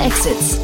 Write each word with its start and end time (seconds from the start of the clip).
Exits. 0.00 0.58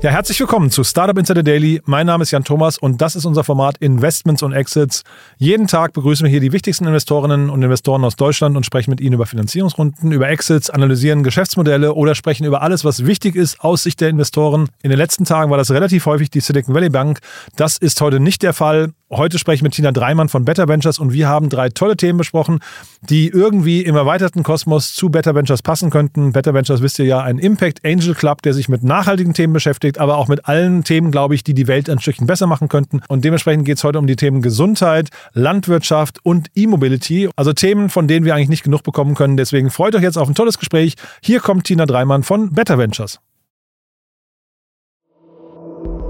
Ja, 0.00 0.10
herzlich 0.10 0.40
willkommen 0.40 0.70
zu 0.70 0.84
Startup 0.84 1.18
Insider 1.18 1.42
Daily. 1.42 1.82
Mein 1.84 2.06
Name 2.06 2.22
ist 2.22 2.30
Jan 2.30 2.44
Thomas 2.44 2.78
und 2.78 3.02
das 3.02 3.14
ist 3.14 3.26
unser 3.26 3.44
Format 3.44 3.76
Investments 3.78 4.42
und 4.42 4.54
Exits. 4.54 5.02
Jeden 5.36 5.66
Tag 5.66 5.92
begrüßen 5.92 6.24
wir 6.24 6.30
hier 6.30 6.40
die 6.40 6.52
wichtigsten 6.52 6.86
Investorinnen 6.86 7.50
und 7.50 7.62
Investoren 7.62 8.04
aus 8.04 8.16
Deutschland 8.16 8.56
und 8.56 8.64
sprechen 8.64 8.90
mit 8.90 9.02
ihnen 9.02 9.12
über 9.12 9.26
Finanzierungsrunden, 9.26 10.12
über 10.12 10.30
Exits, 10.30 10.70
analysieren 10.70 11.24
Geschäftsmodelle 11.24 11.92
oder 11.92 12.14
sprechen 12.14 12.46
über 12.46 12.62
alles, 12.62 12.86
was 12.86 13.04
wichtig 13.04 13.36
ist 13.36 13.60
aus 13.60 13.82
Sicht 13.82 14.00
der 14.00 14.08
Investoren. 14.08 14.70
In 14.82 14.88
den 14.88 14.98
letzten 14.98 15.26
Tagen 15.26 15.50
war 15.50 15.58
das 15.58 15.70
relativ 15.70 16.06
häufig 16.06 16.30
die 16.30 16.40
Silicon 16.40 16.74
Valley 16.74 16.88
Bank. 16.88 17.18
Das 17.56 17.76
ist 17.76 18.00
heute 18.00 18.18
nicht 18.18 18.42
der 18.42 18.54
Fall. 18.54 18.92
Heute 19.08 19.38
spreche 19.38 19.56
ich 19.56 19.62
mit 19.62 19.72
Tina 19.72 19.92
Dreimann 19.92 20.28
von 20.28 20.44
Better 20.44 20.66
Ventures 20.66 20.98
und 20.98 21.12
wir 21.12 21.28
haben 21.28 21.48
drei 21.48 21.68
tolle 21.68 21.96
Themen 21.96 22.18
besprochen, 22.18 22.58
die 23.02 23.28
irgendwie 23.28 23.82
im 23.82 23.94
erweiterten 23.94 24.42
Kosmos 24.42 24.96
zu 24.96 25.10
Better 25.10 25.36
Ventures 25.36 25.62
passen 25.62 25.90
könnten. 25.90 26.32
Better 26.32 26.54
Ventures 26.54 26.82
wisst 26.82 26.98
ihr 26.98 27.04
ja, 27.04 27.20
ein 27.20 27.38
Impact 27.38 27.84
Angel 27.84 28.16
Club, 28.16 28.42
der 28.42 28.52
sich 28.52 28.68
mit 28.68 28.82
nachhaltigen 28.82 29.32
Themen 29.32 29.52
beschäftigt, 29.52 29.98
aber 29.98 30.16
auch 30.16 30.26
mit 30.26 30.46
allen 30.48 30.82
Themen, 30.82 31.12
glaube 31.12 31.36
ich, 31.36 31.44
die 31.44 31.54
die 31.54 31.68
Welt 31.68 31.88
ein 31.88 32.00
Stückchen 32.00 32.26
besser 32.26 32.48
machen 32.48 32.68
könnten. 32.68 33.00
Und 33.06 33.24
dementsprechend 33.24 33.64
geht 33.64 33.78
es 33.78 33.84
heute 33.84 34.00
um 34.00 34.08
die 34.08 34.16
Themen 34.16 34.42
Gesundheit, 34.42 35.10
Landwirtschaft 35.34 36.18
und 36.24 36.48
E-Mobility. 36.56 37.30
Also 37.36 37.52
Themen, 37.52 37.90
von 37.90 38.08
denen 38.08 38.26
wir 38.26 38.34
eigentlich 38.34 38.48
nicht 38.48 38.64
genug 38.64 38.82
bekommen 38.82 39.14
können. 39.14 39.36
Deswegen 39.36 39.70
freut 39.70 39.94
euch 39.94 40.02
jetzt 40.02 40.18
auf 40.18 40.26
ein 40.26 40.34
tolles 40.34 40.58
Gespräch. 40.58 40.96
Hier 41.22 41.38
kommt 41.38 41.62
Tina 41.62 41.86
Dreimann 41.86 42.24
von 42.24 42.50
Better 42.50 42.76
Ventures. 42.76 43.20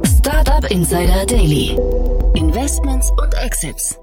Startup 0.03 0.65
Insider 0.71 1.27
Daily. 1.27 1.77
Investments 2.37 3.11
und 3.13 3.33
Exits. 3.33 3.99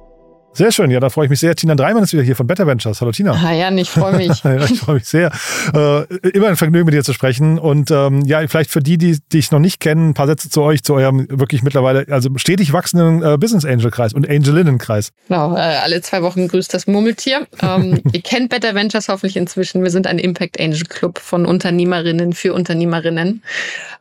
Sehr 0.55 0.71
schön, 0.71 0.91
ja, 0.91 0.99
da 0.99 1.09
freue 1.09 1.25
ich 1.25 1.29
mich 1.31 1.39
sehr. 1.39 1.55
Tina 1.55 1.73
Dreimann 1.73 2.03
ist 2.03 2.13
wieder 2.13 2.21
hier 2.21 2.35
von 2.35 2.45
Better 2.45 2.67
Ventures. 2.67 3.01
Hallo 3.01 3.11
Tina. 3.11 3.41
Hi 3.41 3.57
Jan, 3.57 3.75
ich 3.75 3.89
freue 3.89 4.15
mich. 4.17 4.43
ja, 4.43 4.63
ich 4.63 4.79
freue 4.79 4.95
mich 4.95 5.05
sehr. 5.05 5.31
Äh, 5.73 6.03
immer 6.27 6.49
ein 6.49 6.57
Vergnügen, 6.57 6.85
mit 6.85 6.93
dir 6.93 7.03
zu 7.03 7.11
sprechen. 7.11 7.57
Und 7.57 7.89
ähm, 7.89 8.23
ja, 8.25 8.47
vielleicht 8.47 8.69
für 8.69 8.79
die, 8.79 8.99
die 8.99 9.17
dich 9.33 9.49
noch 9.49 9.57
nicht 9.57 9.79
kennen, 9.79 10.09
ein 10.09 10.13
paar 10.13 10.27
Sätze 10.27 10.51
zu 10.51 10.61
euch, 10.61 10.83
zu 10.83 10.93
eurem 10.93 11.25
wirklich 11.27 11.63
mittlerweile, 11.63 12.05
also 12.11 12.29
stetig 12.35 12.71
wachsenden 12.71 13.23
äh, 13.23 13.39
Business 13.39 13.65
Angel 13.65 13.89
Kreis 13.89 14.13
und 14.13 14.29
Angelinnen-Kreis. 14.29 15.09
Genau, 15.27 15.55
äh, 15.55 15.59
alle 15.59 16.01
zwei 16.03 16.21
Wochen 16.21 16.47
grüßt 16.47 16.71
das 16.71 16.85
Murmeltier. 16.85 17.47
Ähm, 17.63 17.99
ihr 18.11 18.21
kennt 18.21 18.49
Better 18.49 18.75
Ventures 18.75 19.07
hoffentlich 19.07 19.37
inzwischen. 19.37 19.81
Wir 19.81 19.89
sind 19.89 20.05
ein 20.05 20.19
Impact 20.19 20.59
Angel 20.59 20.83
Club 20.83 21.17
von 21.17 21.47
Unternehmerinnen 21.47 22.33
für 22.33 22.53
Unternehmerinnen. 22.53 23.41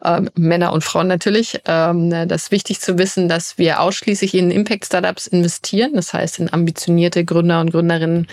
Ähm, 0.04 0.28
Männer 0.34 0.74
und 0.74 0.84
Frauen 0.84 1.06
natürlich. 1.06 1.62
Ähm, 1.64 2.10
das 2.28 2.44
ist 2.44 2.50
wichtig 2.50 2.80
zu 2.80 2.98
wissen, 2.98 3.30
dass 3.30 3.56
wir 3.56 3.80
ausschließlich 3.80 4.34
in 4.34 4.50
Impact-Startups 4.50 5.28
investieren. 5.28 5.92
Das 5.94 6.12
heißt, 6.12 6.41
in 6.42 6.52
ambitionierte 6.52 7.24
Gründer 7.24 7.60
und 7.60 7.70
Gründerinnen, 7.70 8.26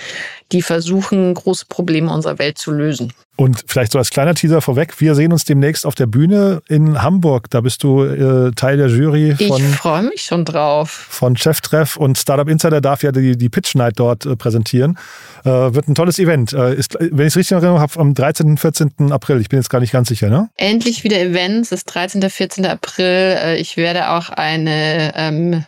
die 0.52 0.62
versuchen, 0.62 1.34
große 1.34 1.66
Probleme 1.70 2.12
unserer 2.12 2.40
Welt 2.40 2.58
zu 2.58 2.72
lösen. 2.72 3.14
Und 3.40 3.64
vielleicht 3.68 3.94
so 3.94 4.00
als 4.00 4.10
kleiner 4.10 4.36
Teaser 4.36 4.60
vorweg, 4.62 5.00
wir 5.00 5.16
sehen 5.16 5.32
uns 5.32 5.46
demnächst 5.46 5.86
auf 5.86 5.96
der 5.96 6.08
Bühne 6.08 6.62
in 6.68 7.02
Hamburg. 7.02 7.50
Da 7.50 7.62
bist 7.62 7.84
du 7.84 8.04
äh, 8.04 8.52
Teil 8.52 8.76
der 8.76 8.88
Jury 8.88 9.34
von. 9.48 9.62
Ich 9.62 9.76
freue 9.78 10.04
mich 10.04 10.24
schon 10.24 10.44
drauf. 10.44 10.90
Von 10.90 11.38
Cheftreff 11.38 11.96
und 11.96 12.18
Startup 12.18 12.50
Insider 12.50 12.82
darf 12.82 13.02
ja 13.02 13.14
die, 13.14 13.38
die 13.38 13.48
Pitch 13.48 13.76
Night 13.76 13.94
dort 13.96 14.26
äh, 14.26 14.36
präsentieren. 14.36 14.98
Äh, 15.46 15.52
wird 15.52 15.88
ein 15.88 15.96
tolles 15.96 16.20
Event. 16.20 16.52
Äh, 16.52 16.76
ist, 16.76 16.98
wenn 17.00 17.20
ich 17.20 17.28
es 17.28 17.38
richtig 17.38 17.54
erinnere, 17.54 17.80
habe 17.80 17.98
am 17.98 18.14
13. 18.14 18.58
14. 18.58 19.14
April. 19.14 19.40
Ich 19.40 19.48
bin 19.48 19.58
jetzt 19.58 19.70
gar 19.70 19.80
nicht 19.80 19.94
ganz 19.94 20.10
sicher, 20.10 20.30
ne? 20.30 20.50
Endlich 20.58 21.06
wieder 21.06 21.22
Events. 21.22 21.72
Es 21.72 21.80
ist 21.80 21.86
13. 21.86 22.30
14. 22.30 22.66
April. 22.66 23.06
Äh, 23.06 23.56
ich 23.56 23.78
werde 23.78 24.10
auch 24.10 24.32
eine 24.32 25.14
ähm, 25.16 25.64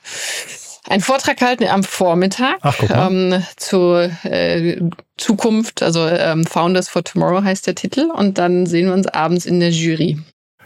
einen 0.87 1.01
Vortrag 1.01 1.41
halten 1.41 1.67
am 1.67 1.83
Vormittag 1.83 2.57
Ach, 2.61 2.75
ähm, 2.89 3.43
zur 3.55 4.09
äh, 4.23 4.81
Zukunft, 5.17 5.83
also 5.83 6.07
ähm, 6.07 6.45
Founders 6.45 6.89
for 6.89 7.03
Tomorrow 7.03 7.43
heißt 7.43 7.67
der 7.67 7.75
Titel. 7.75 8.09
Und 8.11 8.37
dann 8.37 8.65
sehen 8.65 8.87
wir 8.87 8.93
uns 8.93 9.07
abends 9.07 9.45
in 9.45 9.59
der 9.59 9.69
Jury. 9.69 10.19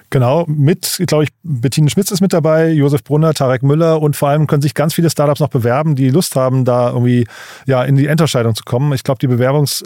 Genau, 0.10 0.46
mit, 0.48 1.02
glaube 1.08 1.26
ich, 1.26 1.30
Bettine 1.44 1.90
Schmitz 1.90 2.12
ist 2.12 2.22
mit 2.22 2.34
dabei, 2.34 2.70
Josef 2.70 3.04
Brunner, 3.04 3.34
Tarek 3.34 3.64
Müller 3.64 4.02
und 4.02 4.16
vor 4.16 4.30
allem 4.30 4.48
können 4.48 4.62
sich 4.62 4.74
ganz 4.74 4.94
viele 4.94 5.10
Startups 5.10 5.40
noch 5.40 5.50
bewerben, 5.50 5.96
die 5.96 6.10
Lust 6.10 6.36
haben, 6.36 6.66
da 6.66 6.90
irgendwie 6.90 7.28
ja, 7.66 7.84
in 7.84 7.96
die 7.96 8.08
Endentscheidung 8.08 8.56
zu 8.56 8.64
kommen. 8.64 8.94
Ich 8.94 9.04
glaube, 9.04 9.20
die 9.20 9.28
Bewerbungs, 9.28 9.84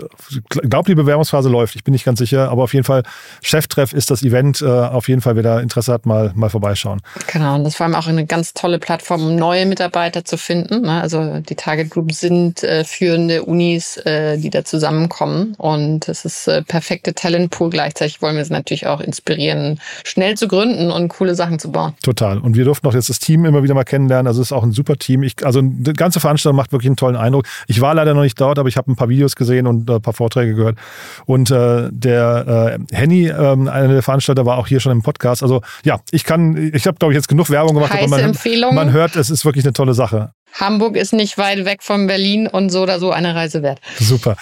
glaube, 0.50 0.90
die 0.90 0.96
Bewerbungsphase 0.96 1.50
läuft. 1.50 1.75
Ich 1.75 1.84
bin 1.84 1.94
nicht 1.94 2.06
ganz 2.06 2.19
sicher, 2.19 2.50
aber 2.50 2.63
auf 2.63 2.74
jeden 2.74 2.85
Fall 2.85 3.03
Cheftreff 3.41 3.94
ist 3.94 4.12
das 4.12 4.24
Event. 4.24 4.62
Äh, 4.62 4.66
auf 4.66 5.08
jeden 5.08 5.22
Fall, 5.22 5.35
wer 5.35 5.44
da 5.44 5.59
Interesse 5.59 5.94
hat, 5.94 6.06
mal, 6.06 6.31
mal 6.35 6.50
vorbeischauen. 6.50 7.02
Genau, 7.31 7.56
und 7.56 7.63
das 7.63 7.74
ist 7.74 7.78
vor 7.78 7.85
allem 7.85 7.96
auch 7.96 8.08
eine 8.08 8.25
ganz 8.25 8.53
tolle 8.53 8.79
Plattform, 8.79 9.25
um 9.25 9.35
neue 9.35 9.66
Mitarbeiter 9.66 10.25
zu 10.25 10.38
finden. 10.38 10.81
Ne? 10.81 11.02
Also 11.02 11.40
die 11.40 11.56
Target 11.56 11.90
Group 11.90 12.13
sind 12.13 12.63
äh, 12.63 12.84
führende 12.84 13.44
Unis, 13.44 13.97
äh, 13.97 14.38
die 14.38 14.50
da 14.50 14.63
zusammenkommen 14.63 15.56
und 15.58 16.08
es 16.08 16.25
ist 16.25 16.47
äh, 16.47 16.62
perfekte 16.62 17.13
Talentpool. 17.13 17.69
Gleichzeitig 17.69 18.22
wollen 18.22 18.38
wir 18.38 18.46
sie 18.46 18.53
natürlich 18.53 18.88
auch 18.88 19.02
inspirieren, 19.02 19.79
schnell 20.09 20.36
zu 20.36 20.47
gründen 20.47 20.92
und 20.92 21.08
coole 21.09 21.36
Sachen 21.36 21.59
zu 21.59 21.72
bauen. 21.72 21.94
Total. 22.02 22.40
Und 22.40 22.56
wir 22.56 22.66
durften 22.66 22.88
auch 22.88 22.94
jetzt 22.94 23.09
das 23.09 23.20
Team 23.20 23.46
immer 23.46 23.64
wieder 23.64 23.74
mal 23.74 23.84
kennenlernen. 23.84 24.28
Also 24.28 24.42
es 24.42 24.47
ist 24.47 24.52
auch 24.52 24.64
ein 24.64 24.72
super 24.72 24.97
Team. 24.97 25.24
Ich, 25.24 25.46
also 25.46 25.62
die 25.62 25.94
ganze 25.94 26.20
Veranstaltung 26.20 26.58
macht 26.58 26.72
wirklich 26.72 26.88
einen 26.88 26.97
tollen 26.97 27.16
Eindruck. 27.16 27.46
Ich 27.68 27.81
war 27.81 27.94
leider 27.94 28.14
noch 28.14 28.24
nicht 28.24 28.40
dort, 28.40 28.59
aber 28.59 28.70
ich 28.70 28.78
habe 28.78 28.92
ein 28.92 28.96
paar 28.96 29.09
Videos 29.09 29.36
gesehen 29.36 29.68
und 29.68 29.90
ein 29.90 30.02
paar 30.02 30.14
Vorträge 30.14 30.56
gehört. 30.56 30.78
Und 31.25 31.52
äh, 31.52 31.90
der 31.92 32.78
äh, 32.92 32.96
Henny, 32.96 33.28
äh, 33.28 33.34
einer 33.34 33.88
der 33.88 34.03
Veranstalter, 34.03 34.46
war 34.46 34.58
auch 34.58 34.68
hier 34.68 34.80
schon 34.80 34.92
im 34.92 35.02
Podcast. 35.02 35.44
Also 35.44 35.62
ja, 35.84 36.00
ich 36.12 36.24
kann, 36.24 36.72
ich 36.74 36.88
habe 36.88 36.97
glaube 36.97 37.14
ich 37.14 37.16
jetzt 37.16 37.28
genug 37.28 37.50
Werbung 37.50 37.76
gemacht, 37.76 37.94
Heiße 37.94 38.03
aber 38.06 38.18
man, 38.18 38.20
Empfehlung. 38.22 38.76
man 38.76 38.91
hört, 38.91 39.16
es 39.16 39.30
ist 39.30 39.46
wirklich 39.46 39.66
eine 39.66 39.74
tolle 39.74 39.94
Sache. 39.94 40.31
Hamburg 40.53 40.96
ist 40.96 41.14
nicht 41.14 41.38
weit 41.38 41.66
weg 41.66 41.84
von 41.84 42.08
Berlin 42.08 42.47
und 42.47 42.70
so 42.72 42.81
oder 42.81 43.00
so 43.00 43.12
eine 43.12 43.36
Reise 43.36 43.62
wert. 43.62 43.80
Super. 44.00 44.36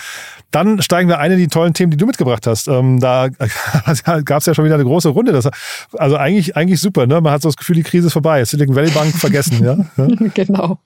Dann 0.52 0.82
steigen 0.82 1.10
wir 1.10 1.20
ein 1.20 1.32
in 1.32 1.40
die 1.40 1.48
tollen 1.48 1.74
Themen, 1.74 1.92
die 1.92 1.98
du 1.98 2.06
mitgebracht 2.06 2.48
hast. 2.48 2.68
Ähm, 2.68 3.00
da 3.00 3.28
gab 4.26 4.40
es 4.40 4.46
ja 4.46 4.54
schon 4.54 4.66
wieder 4.66 4.76
eine 4.76 4.86
große 4.86 5.10
Runde. 5.10 5.34
Das, 5.34 5.50
also 5.94 6.16
eigentlich, 6.16 6.56
eigentlich 6.56 6.80
super. 6.80 7.06
Ne? 7.06 7.20
Man 7.20 7.34
hat 7.34 7.42
so 7.42 7.50
das 7.50 7.58
Gefühl, 7.58 7.76
die 7.76 7.84
Krise 7.84 8.08
ist 8.08 8.14
vorbei. 8.14 8.44
Silicon 8.46 8.76
Valley 8.76 8.92
Bank 8.92 9.14
vergessen. 9.18 9.64
ja? 9.64 9.78
genau. 10.34 10.80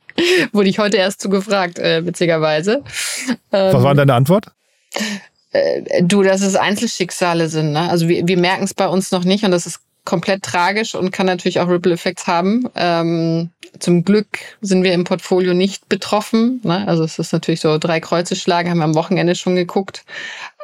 Wurde 0.52 0.70
ich 0.70 0.80
heute 0.80 0.98
erst 0.98 1.22
zu 1.22 1.30
gefragt, 1.30 1.78
äh, 1.78 2.06
witzigerweise. 2.06 2.84
Was 3.52 3.74
war 3.74 3.92
denn 3.92 4.08
deine 4.08 4.16
Antwort? 4.16 4.48
Äh, 5.52 6.04
du, 6.04 6.24
dass 6.24 6.42
es 6.42 6.56
Einzelschicksale 6.56 7.50
sind. 7.50 7.74
Ne? 7.74 7.90
Also 7.90 8.08
wir, 8.08 8.28
wir 8.28 8.38
merken 8.38 8.64
es 8.64 8.74
bei 8.74 8.88
uns 8.88 9.12
noch 9.12 9.24
nicht 9.24 9.44
und 9.44 9.52
das 9.52 9.68
ist 9.68 9.80
komplett 10.03 10.44
tragisch 10.44 10.95
und 10.95 11.12
kann 11.12 11.28
natürlich 11.28 11.59
auch 11.59 11.67
Ripple-Effekts 11.67 12.28
haben. 12.28 12.67
Ähm, 12.75 13.51
zum 13.79 14.03
Glück 14.03 14.39
sind 14.62 14.84
wir 14.84 14.94
im 14.94 15.03
Portfolio 15.03 15.53
nicht 15.53 15.88
betroffen. 15.89 16.59
Ne? 16.63 16.88
Also 16.88 17.03
es 17.03 17.19
ist 17.19 17.31
natürlich 17.31 17.62
so 17.62 17.78
drei 17.78 18.00
Kreuze 18.00 18.35
schlagen, 18.35 18.69
haben 18.69 18.79
wir 18.79 18.85
am 18.85 18.95
Wochenende 18.95 19.35
schon 19.35 19.56
geguckt. 19.56 20.03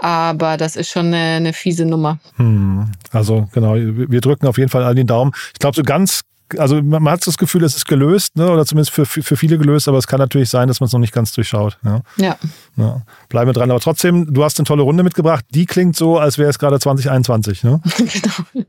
Aber 0.01 0.57
das 0.57 0.75
ist 0.75 0.89
schon 0.89 1.07
eine, 1.07 1.37
eine 1.37 1.53
fiese 1.53 1.85
Nummer. 1.85 2.19
Hm. 2.35 2.91
Also 3.11 3.47
genau, 3.53 3.75
wir 3.75 4.21
drücken 4.21 4.47
auf 4.47 4.57
jeden 4.57 4.69
Fall 4.69 4.83
all 4.83 4.95
den 4.95 5.07
Daumen. 5.07 5.31
Ich 5.53 5.59
glaube, 5.59 5.75
so 5.75 5.83
ganz 5.83 6.23
also 6.57 6.81
man 6.81 7.09
hat 7.09 7.25
das 7.25 7.37
Gefühl, 7.37 7.63
es 7.63 7.75
ist 7.75 7.85
gelöst, 7.85 8.35
ne? 8.35 8.49
oder 8.49 8.65
zumindest 8.65 8.91
für, 8.91 9.05
für 9.05 9.35
viele 9.35 9.57
gelöst, 9.57 9.87
aber 9.87 9.97
es 9.97 10.07
kann 10.07 10.19
natürlich 10.19 10.49
sein, 10.49 10.67
dass 10.67 10.79
man 10.79 10.87
es 10.87 10.93
noch 10.93 10.99
nicht 10.99 11.13
ganz 11.13 11.31
durchschaut. 11.33 11.77
Ja. 11.83 12.01
ja. 12.17 12.37
ja. 12.77 13.01
Bleiben 13.29 13.49
wir 13.49 13.53
dran. 13.53 13.69
Aber 13.69 13.79
trotzdem, 13.79 14.33
du 14.33 14.43
hast 14.43 14.59
eine 14.59 14.65
tolle 14.65 14.83
Runde 14.83 15.03
mitgebracht. 15.03 15.45
Die 15.49 15.65
klingt 15.65 15.95
so, 15.95 16.17
als 16.17 16.37
wäre 16.37 16.49
es 16.49 16.59
gerade 16.59 16.79
2021. 16.79 17.63
Ne? 17.63 17.81
genau. 17.97 18.65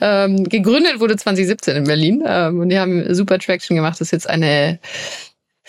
Ähm, 0.00 0.44
gegründet 0.44 1.00
wurde 1.00 1.16
2017 1.16 1.76
in 1.76 1.84
Berlin 1.84 2.22
ähm, 2.26 2.60
und 2.60 2.68
die 2.68 2.78
haben 2.78 3.14
super 3.14 3.38
Traction 3.38 3.76
gemacht. 3.76 3.94
Das 3.94 4.08
ist 4.08 4.12
jetzt 4.12 4.28
eine 4.28 4.78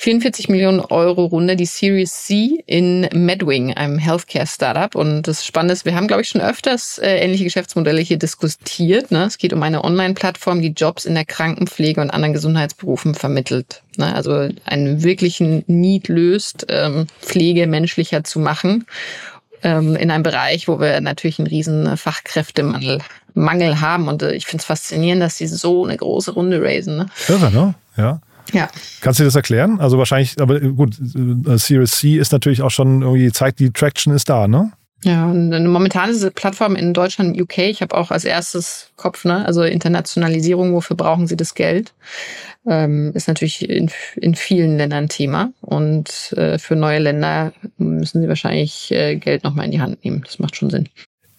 44 0.01 0.49
Millionen 0.49 0.79
Euro 0.79 1.25
Runde, 1.25 1.55
die 1.55 1.67
Series 1.67 2.23
C 2.23 2.63
in 2.65 3.07
Medwing, 3.13 3.71
einem 3.75 3.99
Healthcare-Startup. 3.99 4.95
Und 4.95 5.27
das 5.27 5.45
Spannende 5.45 5.73
ist, 5.73 5.85
wir 5.85 5.93
haben, 5.93 6.07
glaube 6.07 6.23
ich, 6.23 6.29
schon 6.29 6.41
öfters 6.41 6.97
äh, 6.97 7.17
ähnliche 7.19 7.43
Geschäftsmodelle 7.43 8.01
hier 8.01 8.17
diskutiert. 8.17 9.11
Ne? 9.11 9.25
Es 9.25 9.37
geht 9.37 9.53
um 9.53 9.61
eine 9.61 9.83
Online-Plattform, 9.83 10.63
die 10.63 10.69
Jobs 10.69 11.05
in 11.05 11.13
der 11.13 11.25
Krankenpflege 11.25 12.01
und 12.01 12.09
anderen 12.09 12.33
Gesundheitsberufen 12.33 13.13
vermittelt. 13.13 13.83
Ne? 13.97 14.11
Also 14.15 14.49
einen 14.65 15.03
wirklichen 15.03 15.63
Need 15.67 16.07
löst, 16.07 16.65
ähm, 16.69 17.05
Pflege 17.21 17.67
menschlicher 17.67 18.23
zu 18.23 18.39
machen 18.39 18.87
ähm, 19.61 19.95
in 19.95 20.09
einem 20.09 20.23
Bereich, 20.23 20.67
wo 20.67 20.79
wir 20.79 20.99
natürlich 21.01 21.37
einen 21.37 21.47
riesen 21.47 21.95
Fachkräftemangel 21.95 23.01
Mangel 23.35 23.81
haben. 23.81 24.07
Und 24.07 24.23
äh, 24.23 24.33
ich 24.33 24.47
finde 24.47 24.61
es 24.61 24.65
faszinierend, 24.65 25.21
dass 25.21 25.37
sie 25.37 25.45
so 25.45 25.85
eine 25.85 25.95
große 25.95 26.31
Runde 26.31 26.59
raisen. 26.59 26.97
Ne? 26.97 27.05
Irre, 27.27 27.51
ne? 27.51 27.75
Ja. 27.97 28.19
Ja. 28.53 28.69
Kannst 29.01 29.19
du 29.19 29.23
dir 29.23 29.27
das 29.27 29.35
erklären? 29.35 29.79
Also 29.79 29.97
wahrscheinlich, 29.97 30.39
aber 30.41 30.59
gut, 30.59 30.97
äh, 30.99 31.57
Series 31.57 31.91
C 31.91 32.17
ist 32.17 32.31
natürlich 32.31 32.61
auch 32.61 32.71
schon 32.71 33.01
irgendwie, 33.01 33.31
zeigt, 33.31 33.59
die 33.59 33.71
Traction 33.71 34.13
ist 34.13 34.29
da, 34.29 34.47
ne? 34.47 34.71
Ja, 35.03 35.31
und 35.31 35.65
momentan 35.65 36.09
ist 36.09 36.17
diese 36.17 36.29
Plattform 36.29 36.75
in 36.75 36.93
Deutschland 36.93 37.39
UK. 37.39 37.57
Ich 37.59 37.81
habe 37.81 37.97
auch 37.97 38.11
als 38.11 38.23
erstes 38.23 38.91
Kopf, 38.97 39.25
ne, 39.25 39.43
also 39.45 39.63
Internationalisierung, 39.63 40.73
wofür 40.73 40.95
brauchen 40.95 41.25
sie 41.25 41.35
das 41.35 41.55
Geld? 41.55 41.93
Ähm, 42.67 43.11
ist 43.15 43.27
natürlich 43.27 43.67
in, 43.67 43.89
in 44.17 44.35
vielen 44.35 44.77
Ländern 44.77 45.09
Thema. 45.09 45.51
Und 45.61 46.33
äh, 46.33 46.59
für 46.59 46.75
neue 46.75 46.99
Länder 46.99 47.51
müssen 47.77 48.21
sie 48.21 48.27
wahrscheinlich 48.27 48.91
äh, 48.91 49.15
Geld 49.15 49.43
nochmal 49.43 49.65
in 49.65 49.71
die 49.71 49.81
Hand 49.81 50.03
nehmen. 50.05 50.21
Das 50.23 50.37
macht 50.37 50.55
schon 50.55 50.69
Sinn. 50.69 50.87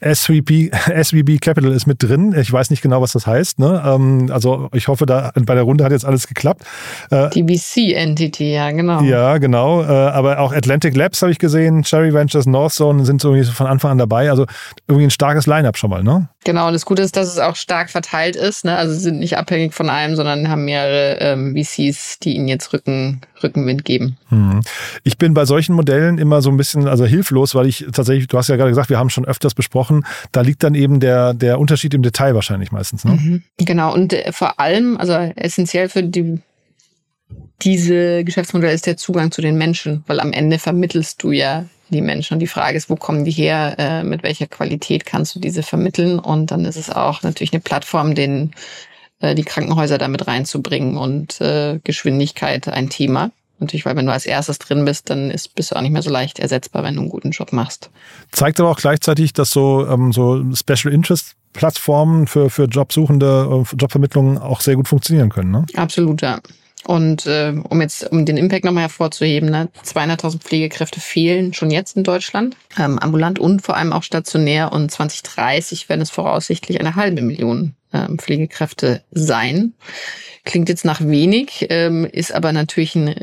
SVB, 0.03 0.75
SVB 1.03 1.41
Capital 1.41 1.73
ist 1.73 1.87
mit 1.87 2.03
drin. 2.03 2.35
Ich 2.39 2.53
weiß 2.53 2.71
nicht 2.71 2.83
genau, 2.83 3.01
was 3.01 3.13
das 3.13 3.27
heißt. 3.27 3.59
Ne? 3.59 3.83
Ähm, 3.85 4.31
also 4.33 4.69
ich 4.73 4.89
hoffe, 4.89 5.07
da 5.07 5.33
bei 5.35 5.55
der 5.55 5.63
Runde 5.65 5.85
hat 5.85 5.93
jetzt 5.93 6.05
alles 6.05 6.27
geklappt. 6.27 6.63
Äh, 7.11 7.31
Die 7.31 7.43
VC-Entity, 7.45 8.53
ja, 8.53 8.71
genau. 8.71 9.01
Ja, 9.03 9.39
genau. 9.39 9.83
Äh, 9.83 9.87
aber 9.87 10.39
auch 10.41 10.53
Atlantic 10.53 10.97
Labs 10.97 11.23
habe 11.23 11.33
ich 11.33 11.39
gesehen, 11.39 11.83
Cherry 11.83 12.13
Ventures, 12.13 12.47
Northzone 12.47 13.05
sind 13.05 13.21
so 13.21 13.41
von 13.45 13.67
Anfang 13.67 13.93
an 13.93 13.99
dabei. 13.99 14.31
Also 14.31 14.47
irgendwie 14.89 15.07
ein 15.07 15.11
starkes 15.11 15.47
Line-up 15.47 15.77
schon 15.77 15.91
mal, 15.91 16.03
ne? 16.03 16.29
Genau, 16.45 16.67
und 16.67 16.73
das 16.73 16.85
Gute 16.85 17.03
ist, 17.03 17.17
dass 17.17 17.29
es 17.29 17.39
auch 17.39 17.55
stark 17.55 17.89
verteilt 17.91 18.35
ist. 18.35 18.65
Ne? 18.65 18.77
Also 18.77 18.95
sie 18.95 19.01
sind 19.01 19.21
nicht 19.21 19.37
abhängig 19.37 19.75
von 19.75 19.89
einem, 19.89 20.17
sondern 20.17 20.49
haben 20.49 20.65
mehrere 20.65 21.19
ähm, 21.21 21.57
VCs, 21.57 22.19
die 22.19 22.35
ihnen 22.35 22.49
jetzt 22.49 22.73
Rücken, 22.73 23.21
Rückenwind 23.43 23.85
geben. 23.85 24.17
Hm. 24.29 24.61
Ich 25.05 25.19
bin 25.19 25.35
bei 25.35 25.45
solchen 25.45 25.75
Modellen 25.75 26.19
immer 26.19 26.43
so 26.43 26.51
ein 26.51 26.57
bisschen 26.57 26.89
also 26.89 27.05
hilflos, 27.05 27.55
weil 27.55 27.67
ich 27.67 27.87
tatsächlich, 27.93 28.29
du 28.29 28.39
hast 28.39 28.49
ja 28.49 28.57
gerade 28.57 28.71
gesagt, 28.71 28.91
wir 28.91 28.99
haben 28.99 29.11
schon 29.11 29.25
öfters 29.25 29.55
besprochen, 29.55 30.05
da 30.33 30.41
liegt 30.41 30.63
dann 30.63 30.75
eben 30.75 31.01
der, 31.01 31.35
der 31.35 31.59
Unterschied 31.59 31.95
im 31.95 32.03
Detail 32.03 32.35
wahrscheinlich 32.35 32.73
meistens. 32.73 33.05
Ne? 33.05 33.13
Mhm. 33.13 33.43
Genau, 33.59 33.93
und 33.93 34.13
äh, 34.13 34.33
vor 34.33 34.59
allem, 34.61 34.97
also 34.97 35.13
essentiell 35.13 35.89
für 35.89 36.03
die 36.03 36.41
diese 37.63 38.25
Geschäftsmodelle 38.25 38.73
ist 38.73 38.87
der 38.87 38.97
Zugang 38.97 39.31
zu 39.31 39.41
den 39.41 39.57
Menschen, 39.57 40.03
weil 40.07 40.21
am 40.21 40.33
Ende 40.33 40.59
vermittelst 40.59 41.23
du 41.23 41.31
ja 41.31 41.65
die 41.91 42.01
Menschen. 42.01 42.35
Und 42.35 42.41
die 42.41 42.47
Frage 42.47 42.77
ist, 42.77 42.91
wo 42.91 42.97
kommen 42.97 43.25
die 43.25 43.31
her? 43.31 43.77
Äh, 43.79 44.03
mit 44.03 44.23
welcher 44.23 44.47
Qualität 44.47 45.07
kannst 45.07 45.35
du 45.35 45.41
diese 45.41 45.63
vermitteln? 45.63 46.19
Und 46.19 46.51
dann 46.51 46.65
ist 46.65 46.77
es 46.77 46.91
auch 46.91 47.23
natürlich 47.23 47.53
eine 47.53 47.61
Plattform, 47.61 48.15
den, 48.15 48.53
äh, 49.23 49.35
die 49.35 49.45
Krankenhäuser 49.45 49.97
damit 49.97 50.27
reinzubringen 50.27 50.97
und 50.99 51.41
äh, 51.41 51.81
Geschwindigkeit 51.83 52.69
ein 52.69 52.91
Thema. 52.91 53.31
Natürlich, 53.59 53.87
weil 53.87 53.97
wenn 53.97 54.07
du 54.07 54.13
als 54.13 54.27
erstes 54.27 54.59
drin 54.59 54.85
bist, 54.85 55.09
dann 55.09 55.31
ist, 55.31 55.55
bist 55.55 55.71
du 55.71 55.77
auch 55.77 55.81
nicht 55.81 55.93
mehr 55.93 56.03
so 56.03 56.11
leicht 56.11 56.41
ersetzbar, 56.41 56.83
wenn 56.83 56.97
du 56.97 57.01
einen 57.01 57.11
guten 57.11 57.31
Job 57.31 57.53
machst. 57.53 57.91
Zeigt 58.33 58.59
aber 58.59 58.71
auch 58.71 58.79
gleichzeitig, 58.79 59.33
dass 59.33 59.51
so, 59.51 59.87
ähm, 59.87 60.13
so 60.13 60.45
Special 60.55 60.93
Interest 60.93 61.37
Plattformen 61.53 62.27
für, 62.27 62.51
für 62.51 62.65
Jobsuchende, 62.65 63.65
äh, 63.71 63.77
Jobvermittlungen 63.77 64.39
auch 64.39 64.61
sehr 64.61 64.75
gut 64.75 64.89
funktionieren 64.89 65.29
können. 65.29 65.51
Ne? 65.51 65.67
Absolut, 65.77 66.23
ja. 66.23 66.41
Und 66.85 67.27
äh, 67.27 67.55
um 67.69 67.81
jetzt 67.81 68.11
um 68.11 68.25
den 68.25 68.37
Impact 68.37 68.65
nochmal 68.65 68.83
hervorzuheben, 68.83 69.51
ne, 69.51 69.69
200.000 69.85 70.41
Pflegekräfte 70.41 71.01
fehlen 71.01 71.55
schon 71.55 71.71
jetzt 71.71 71.97
in 71.97 72.05
Deutschland, 72.05 72.57
ähm, 72.79 72.99
ambulant 72.99 73.39
und 73.39 73.63
vor 73.63 73.77
allem 73.77 73.93
auch 73.93 74.03
stationär. 74.03 74.73
Und 74.73 74.91
2030 74.91 75.89
werden 75.89 76.01
es 76.01 76.11
voraussichtlich 76.11 76.81
eine 76.81 76.97
halbe 76.97 77.23
Million 77.23 77.75
ähm, 77.93 78.19
Pflegekräfte 78.19 79.03
sein. 79.13 79.75
Klingt 80.45 80.69
jetzt 80.69 80.85
nach 80.85 81.01
wenig, 81.01 81.67
ähm, 81.71 82.05
ist 82.05 82.35
aber 82.35 82.53
natürlich 82.53 82.97
ein 82.97 83.15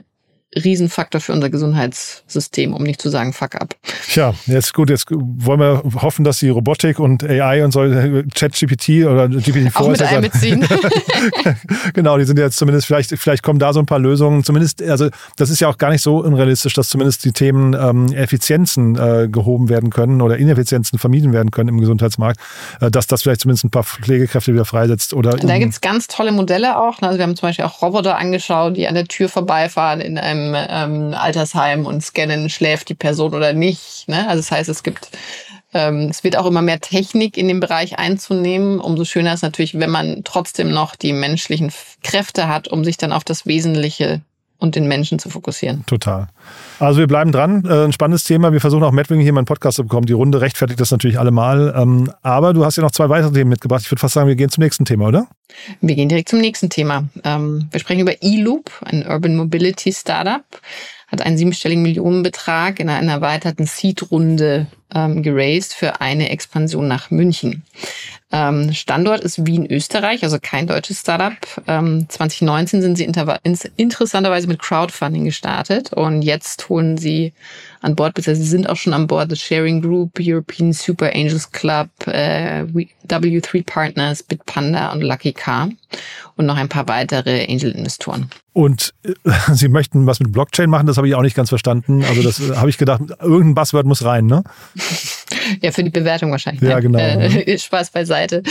Riesenfaktor 0.56 1.22
für 1.22 1.32
unser 1.32 1.50
Gesundheitssystem, 1.50 2.74
um 2.74 2.82
nicht 2.82 3.02
zu 3.02 3.10
sagen 3.10 3.34
fuck 3.34 3.56
up. 3.56 3.76
Tja, 4.08 4.34
jetzt 4.48 4.74
gut, 4.74 4.90
jetzt 4.90 5.06
wollen 5.12 5.60
wir 5.60 5.84
hoffen, 6.02 6.24
dass 6.24 6.40
die 6.40 6.50
Robotik 6.50 7.00
und 7.00 7.24
AI 7.24 7.64
und 7.64 7.72
so, 7.72 7.82
ChatGPT 8.34 9.06
oder 9.06 9.26
GPT-4 9.26 9.76
auch 9.76 9.90
mit 9.90 10.02
einbeziehen. 10.02 10.68
genau, 11.94 12.18
die 12.18 12.24
sind 12.24 12.40
jetzt 12.40 12.58
zumindest, 12.58 12.88
vielleicht, 12.88 13.12
vielleicht 13.12 13.44
kommen 13.44 13.60
da 13.60 13.74
so 13.74 13.80
ein 13.80 13.86
paar 13.86 14.00
Lösungen. 14.00 14.44
Zumindest, 14.44 14.82
also 14.82 15.10
das 15.38 15.52
ist 15.52 15.60
ja 15.60 15.68
auch 15.68 15.78
gar 15.78 15.92
nicht 15.92 16.02
so 16.02 16.18
unrealistisch, 16.18 16.74
dass 16.74 16.90
zumindest 16.90 17.26
die 17.26 17.32
Themen 17.32 17.76
ähm, 17.80 18.12
Effizienzen 18.14 18.96
äh, 18.96 19.28
gehoben 19.30 19.70
werden 19.70 19.92
können 19.92 20.20
oder 20.20 20.38
Ineffizienzen 20.38 20.98
vermieden 20.98 21.32
werden 21.32 21.52
können 21.52 21.70
im 21.70 21.80
Gesundheitsmarkt, 21.80 22.40
äh, 22.82 22.90
dass 22.90 23.06
das 23.06 23.22
vielleicht 23.22 23.42
zumindest 23.42 23.66
ein 23.66 23.70
paar 23.70 23.84
Pflegekräfte 23.84 24.52
wieder 24.52 24.66
freisetzt. 24.66 25.14
Oder 25.14 25.32
da 25.32 25.54
um 25.54 25.60
gibt's 25.60 25.80
ganz 25.80 26.08
tolle 26.08 26.32
Modelle 26.32 26.80
auch. 26.80 27.02
Ne? 27.02 27.08
Also 27.08 27.20
wir 27.20 27.24
haben 27.24 27.36
zum 27.36 27.50
Beispiel 27.50 27.66
auch 27.66 27.84
Roboter 27.84 28.18
angeschaut, 28.18 28.78
die 28.78 28.88
an 28.88 28.96
der 28.96 29.06
Tür 29.06 29.30
vorbeifahren 29.30 30.02
in 30.02 30.18
einem 30.18 30.39
im 30.48 30.56
ähm, 30.56 31.14
Altersheim 31.14 31.86
und 31.86 32.02
scannen, 32.02 32.50
schläft 32.50 32.90
die 32.90 32.96
Person 32.96 33.34
oder 33.34 33.54
nicht. 33.54 34.08
Ne? 34.08 34.28
Also 34.28 34.42
das 34.42 34.52
heißt, 34.52 34.70
es 34.70 34.84
gibt 34.84 35.10
ähm, 35.74 36.08
es 36.10 36.24
wird 36.24 36.36
auch 36.36 36.48
immer 36.48 36.62
mehr 36.62 36.80
Technik 36.80 37.38
in 37.38 37.48
dem 37.48 37.60
Bereich 37.60 38.00
einzunehmen. 38.00 38.80
Umso 38.80 39.06
schöner 39.06 39.34
ist 39.34 39.44
natürlich, 39.44 39.80
wenn 39.80 39.90
man 39.90 40.22
trotzdem 40.24 40.72
noch 40.72 40.96
die 40.96 41.14
menschlichen 41.14 41.72
Kräfte 42.04 42.48
hat, 42.48 42.68
um 42.68 42.84
sich 42.84 42.98
dann 42.98 43.12
auf 43.12 43.24
das 43.24 43.46
Wesentliche 43.46 44.22
und 44.60 44.76
den 44.76 44.88
Menschen 44.88 45.20
zu 45.20 45.30
fokussieren. 45.30 45.86
Total. 45.86 46.28
Also 46.80 47.00
wir 47.00 47.08
bleiben 47.08 47.32
dran. 47.32 47.66
Äh, 47.66 47.86
ein 47.86 47.94
spannendes 47.94 48.24
Thema. 48.24 48.54
Wir 48.54 48.62
versuchen 48.62 48.84
auch 48.84 48.92
Medwing 48.92 49.22
hier 49.22 49.34
mal 49.34 49.40
einen 49.40 49.46
Podcast 49.46 49.78
zu 49.78 49.84
bekommen. 49.84 50.06
Die 50.06 50.14
Runde 50.14 50.42
rechtfertigt 50.42 50.80
das 50.80 50.92
natürlich 50.92 51.18
allemal. 51.18 51.74
Ähm, 51.76 52.12
aber 52.22 52.54
du 52.54 52.66
hast 52.66 52.76
ja 52.76 52.84
noch 52.84 52.92
zwei 52.92 53.10
weitere 53.10 53.32
Themen 53.32 53.50
mitgebracht. 53.50 53.82
Ich 53.84 53.92
würde 53.92 54.02
fast 54.02 54.14
sagen, 54.14 54.28
wir 54.28 54.36
gehen 54.36 54.50
zum 54.50 54.64
nächsten 54.64 54.86
Thema, 54.86 55.08
oder? 55.08 55.28
Wir 55.82 55.96
gehen 55.96 56.10
direkt 56.10 56.30
zum 56.30 56.40
nächsten 56.40 56.70
Thema. 56.70 57.06
Ähm, 57.24 57.68
wir 57.72 57.80
sprechen 57.80 58.02
über 58.02 58.22
eLoop, 58.22 58.70
ein 58.84 59.08
Urban 59.08 59.36
Mobility 59.36 59.92
Startup 59.92 60.44
hat 61.10 61.22
einen 61.22 61.38
siebenstelligen 61.38 61.82
Millionenbetrag 61.82 62.80
in 62.80 62.90
einer 62.90 63.14
erweiterten 63.14 63.66
Seed-Runde 63.66 64.68
ähm, 64.94 65.24
geraced 65.24 65.74
für 65.74 66.02
eine 66.02 66.30
Expansion 66.30 66.88
nach 66.88 67.12
München. 67.12 67.64
Ähm, 68.32 68.74
Standort 68.74 69.22
ist 69.22 69.48
Wien, 69.48 69.66
Österreich, 69.66 70.24
also 70.24 70.38
kein 70.40 70.68
deutsches 70.68 71.00
Startup. 71.00 71.34
Ähm, 71.66 72.08
2019 72.10 72.82
sind 72.82 72.96
sie 72.96 73.12
interessanterweise 73.76 74.48
mit 74.48 74.60
Crowdfunding 74.60 75.26
gestartet 75.26 75.94
und 75.94 76.22
jetzt 76.22 76.70
holen 76.70 76.98
sie 76.98 77.34
an 77.82 77.96
Bord, 77.96 78.14
beziehungsweise 78.14 78.44
sie 78.44 78.50
sind 78.52 78.70
auch 78.70 78.76
schon 78.76 78.94
an 78.94 79.08
Bord, 79.08 79.32
The 79.32 79.36
Sharing 79.36 79.82
Group, 79.82 80.20
European 80.20 80.74
Super 80.74 81.12
Angels 81.16 81.52
Club, 81.52 81.90
äh, 82.06 82.66
W3 83.08 83.66
Partners, 83.66 84.22
Bitpanda 84.22 84.92
und 84.92 85.02
Lucky 85.02 85.34
Car 85.34 85.70
und 86.36 86.46
noch 86.46 86.58
ein 86.58 86.70
paar 86.70 86.88
weitere 86.88 87.46
Angel-Investoren. 87.50 88.30
Und 88.54 88.94
äh, 89.04 89.14
Sie 89.54 89.70
möchten 89.70 90.06
was 90.06 90.20
mit 90.20 90.32
Blockchain 90.32 90.70
machen, 90.70 90.86
das 90.86 90.98
habe 90.98 91.08
ich 91.08 91.16
auch 91.16 91.22
nicht 91.22 91.36
ganz 91.36 91.50
verstanden. 91.50 92.04
Also 92.04 92.22
das 92.22 92.40
äh, 92.40 92.56
habe 92.58 92.70
ich 92.70 92.78
gedacht, 92.78 93.02
irgendein 93.22 93.56
Buzzword 93.56 93.86
muss 93.86 94.04
rein, 94.04 94.26
ne? 94.26 94.44
Ja, 95.62 95.72
für 95.72 95.84
die 95.84 95.90
Bewertung 95.90 96.32
wahrscheinlich. 96.32 96.62
Ja, 96.62 96.80
genau. 96.80 97.00
Äh, 97.00 97.58
Spaß 97.60 97.92
beiseite. 97.92 98.44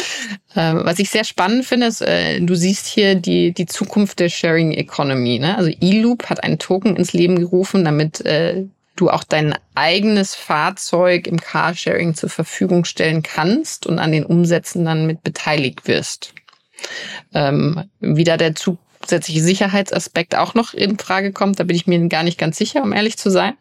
Ähm, 0.56 0.80
was 0.84 0.98
ich 0.98 1.10
sehr 1.10 1.24
spannend 1.24 1.64
finde, 1.64 1.86
ist, 1.86 2.00
äh, 2.00 2.40
du 2.40 2.54
siehst 2.54 2.86
hier 2.86 3.14
die, 3.14 3.52
die 3.52 3.66
Zukunft 3.66 4.18
der 4.20 4.28
Sharing 4.28 4.72
Economy. 4.72 5.38
Ne? 5.38 5.56
Also 5.56 5.70
eLoop 5.80 6.28
hat 6.28 6.42
einen 6.42 6.58
Token 6.58 6.96
ins 6.96 7.12
Leben 7.12 7.38
gerufen, 7.38 7.84
damit 7.84 8.24
äh, 8.24 8.64
du 8.96 9.10
auch 9.10 9.24
dein 9.24 9.54
eigenes 9.74 10.34
Fahrzeug 10.34 11.26
im 11.26 11.40
Carsharing 11.40 12.14
zur 12.14 12.30
Verfügung 12.30 12.84
stellen 12.84 13.22
kannst 13.22 13.86
und 13.86 13.98
an 13.98 14.12
den 14.12 14.24
Umsätzen 14.24 14.84
dann 14.84 15.06
mit 15.06 15.22
beteiligt 15.22 15.86
wirst. 15.86 16.34
Ähm, 17.34 17.84
wieder 18.00 18.36
der 18.36 18.54
zusätzliche 18.54 19.42
Sicherheitsaspekt 19.42 20.36
auch 20.36 20.54
noch 20.54 20.74
in 20.74 20.98
Frage 20.98 21.32
kommt, 21.32 21.60
da 21.60 21.64
bin 21.64 21.76
ich 21.76 21.86
mir 21.86 22.08
gar 22.08 22.22
nicht 22.22 22.38
ganz 22.38 22.56
sicher, 22.56 22.82
um 22.82 22.92
ehrlich 22.92 23.16
zu 23.18 23.30
sein. 23.30 23.54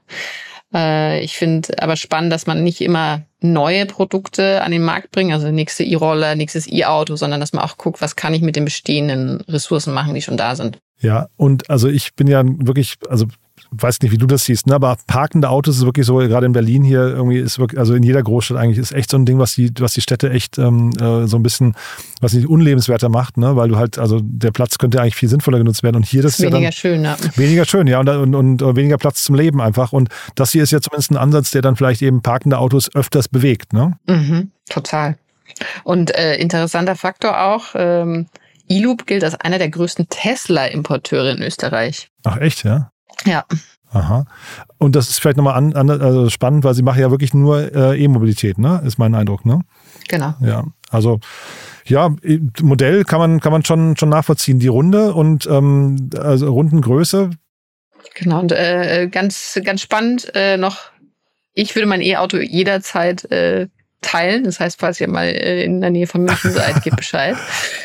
Äh, 0.73 1.23
ich 1.23 1.37
finde 1.37 1.81
aber 1.81 1.95
spannend, 1.95 2.31
dass 2.31 2.47
man 2.47 2.63
nicht 2.63 2.81
immer 2.81 3.23
neue 3.41 3.85
Produkte 3.85 4.61
an 4.63 4.71
den 4.71 4.83
Markt 4.83 5.11
bringt, 5.11 5.31
also 5.31 5.51
nächste 5.51 5.83
E-Roller, 5.83 6.35
nächstes 6.35 6.71
E-Auto, 6.71 7.15
sondern 7.15 7.39
dass 7.39 7.53
man 7.53 7.63
auch 7.63 7.77
guckt, 7.77 8.01
was 8.01 8.15
kann 8.15 8.33
ich 8.33 8.41
mit 8.41 8.55
den 8.55 8.65
bestehenden 8.65 9.41
Ressourcen 9.41 9.93
machen, 9.93 10.15
die 10.15 10.21
schon 10.21 10.37
da 10.37 10.55
sind. 10.55 10.79
Ja, 10.99 11.27
und 11.37 11.69
also 11.69 11.87
ich 11.87 12.15
bin 12.15 12.27
ja 12.27 12.43
wirklich, 12.45 12.95
also 13.07 13.27
weiß 13.71 14.01
nicht, 14.01 14.11
wie 14.11 14.17
du 14.17 14.25
das 14.25 14.45
siehst, 14.45 14.67
ne? 14.67 14.75
aber 14.75 14.97
parkende 15.07 15.49
Autos 15.49 15.77
ist 15.77 15.85
wirklich 15.85 16.05
so, 16.05 16.17
gerade 16.17 16.45
in 16.45 16.51
Berlin 16.51 16.83
hier 16.83 17.01
irgendwie 17.01 17.37
ist 17.37 17.59
wirklich, 17.59 17.79
also 17.79 17.93
in 17.95 18.03
jeder 18.03 18.23
Großstadt 18.23 18.57
eigentlich 18.57 18.77
ist 18.77 18.91
echt 18.91 19.11
so 19.11 19.17
ein 19.17 19.25
Ding, 19.25 19.39
was 19.39 19.55
die, 19.55 19.71
was 19.79 19.93
die 19.93 20.01
Städte 20.01 20.29
echt 20.29 20.57
ähm, 20.57 20.91
äh, 20.99 21.27
so 21.27 21.37
ein 21.37 21.43
bisschen, 21.43 21.75
was 22.21 22.33
nicht 22.33 22.47
unlebenswerter 22.47 23.09
macht, 23.09 23.37
ne? 23.37 23.55
weil 23.55 23.69
du 23.69 23.77
halt, 23.77 23.97
also 23.97 24.19
der 24.21 24.51
Platz 24.51 24.77
könnte 24.77 25.01
eigentlich 25.01 25.15
viel 25.15 25.29
sinnvoller 25.29 25.57
genutzt 25.57 25.83
werden 25.83 25.97
und 25.97 26.05
hier 26.05 26.21
das 26.21 26.39
ist 26.39 26.41
weniger 26.41 26.59
ja 26.59 26.71
schön, 26.71 27.03
ja. 27.03 27.17
Weniger 27.35 27.65
schön, 27.65 27.87
ja, 27.87 27.99
und, 27.99 28.09
und, 28.09 28.35
und, 28.35 28.61
und 28.61 28.75
weniger 28.75 28.97
Platz 28.97 29.23
zum 29.23 29.35
Leben 29.35 29.61
einfach 29.61 29.93
und 29.93 30.09
das 30.35 30.51
hier 30.51 30.63
ist 30.63 30.71
ja 30.71 30.81
zumindest 30.81 31.11
ein 31.11 31.17
Ansatz, 31.17 31.51
der 31.51 31.61
dann 31.61 31.75
vielleicht 31.75 32.01
eben 32.01 32.21
parkende 32.21 32.57
Autos 32.57 32.93
öfters 32.95 33.27
bewegt, 33.27 33.73
ne? 33.73 33.97
Mhm, 34.07 34.51
total. 34.69 35.17
Und 35.83 36.15
äh, 36.15 36.35
interessanter 36.35 36.95
Faktor 36.95 37.41
auch, 37.41 37.67
ähm, 37.75 38.27
E-Loop 38.69 39.07
gilt 39.07 39.23
als 39.23 39.35
einer 39.35 39.59
der 39.59 39.69
größten 39.69 40.09
Tesla-Importeure 40.09 41.31
in 41.31 41.41
Österreich. 41.41 42.09
Ach 42.23 42.37
echt, 42.37 42.63
ja? 42.63 42.91
Ja. 43.25 43.45
Aha. 43.91 44.25
Und 44.77 44.95
das 44.95 45.09
ist 45.09 45.19
vielleicht 45.19 45.37
nochmal 45.37 45.55
an, 45.55 45.73
an, 45.73 45.89
also 45.89 46.29
spannend, 46.29 46.63
weil 46.63 46.73
sie 46.73 46.83
machen 46.83 46.99
ja 46.99 47.09
wirklich 47.09 47.33
nur 47.33 47.73
äh, 47.73 48.03
E-Mobilität, 48.03 48.57
ne? 48.57 48.81
Ist 48.85 48.97
mein 48.97 49.15
Eindruck, 49.15 49.45
ne? 49.45 49.61
Genau. 50.09 50.35
Ja. 50.41 50.65
Also 50.89 51.19
ja, 51.85 52.13
Modell 52.61 53.05
kann 53.05 53.19
man, 53.19 53.39
kann 53.39 53.51
man 53.51 53.63
schon, 53.63 53.95
schon 53.95 54.09
nachvollziehen. 54.09 54.59
Die 54.59 54.67
Runde 54.67 55.13
und 55.13 55.47
ähm, 55.47 56.09
also 56.17 56.51
Rundengröße. 56.51 57.29
Genau, 58.15 58.39
und 58.39 58.51
äh, 58.51 59.07
ganz, 59.11 59.59
ganz 59.63 59.81
spannend 59.81 60.31
äh, 60.33 60.57
noch, 60.57 60.77
ich 61.53 61.75
würde 61.75 61.87
mein 61.87 62.01
E-Auto 62.01 62.37
jederzeit 62.37 63.29
äh, 63.31 63.67
teilen. 64.01 64.43
Das 64.43 64.59
heißt, 64.59 64.79
falls 64.79 65.01
ihr 65.01 65.09
mal 65.09 65.25
äh, 65.25 65.63
in 65.63 65.81
der 65.81 65.89
Nähe 65.89 66.07
von 66.07 66.23
München 66.23 66.51
seid, 66.51 66.83
gebt 66.83 66.95
Bescheid. 66.97 67.35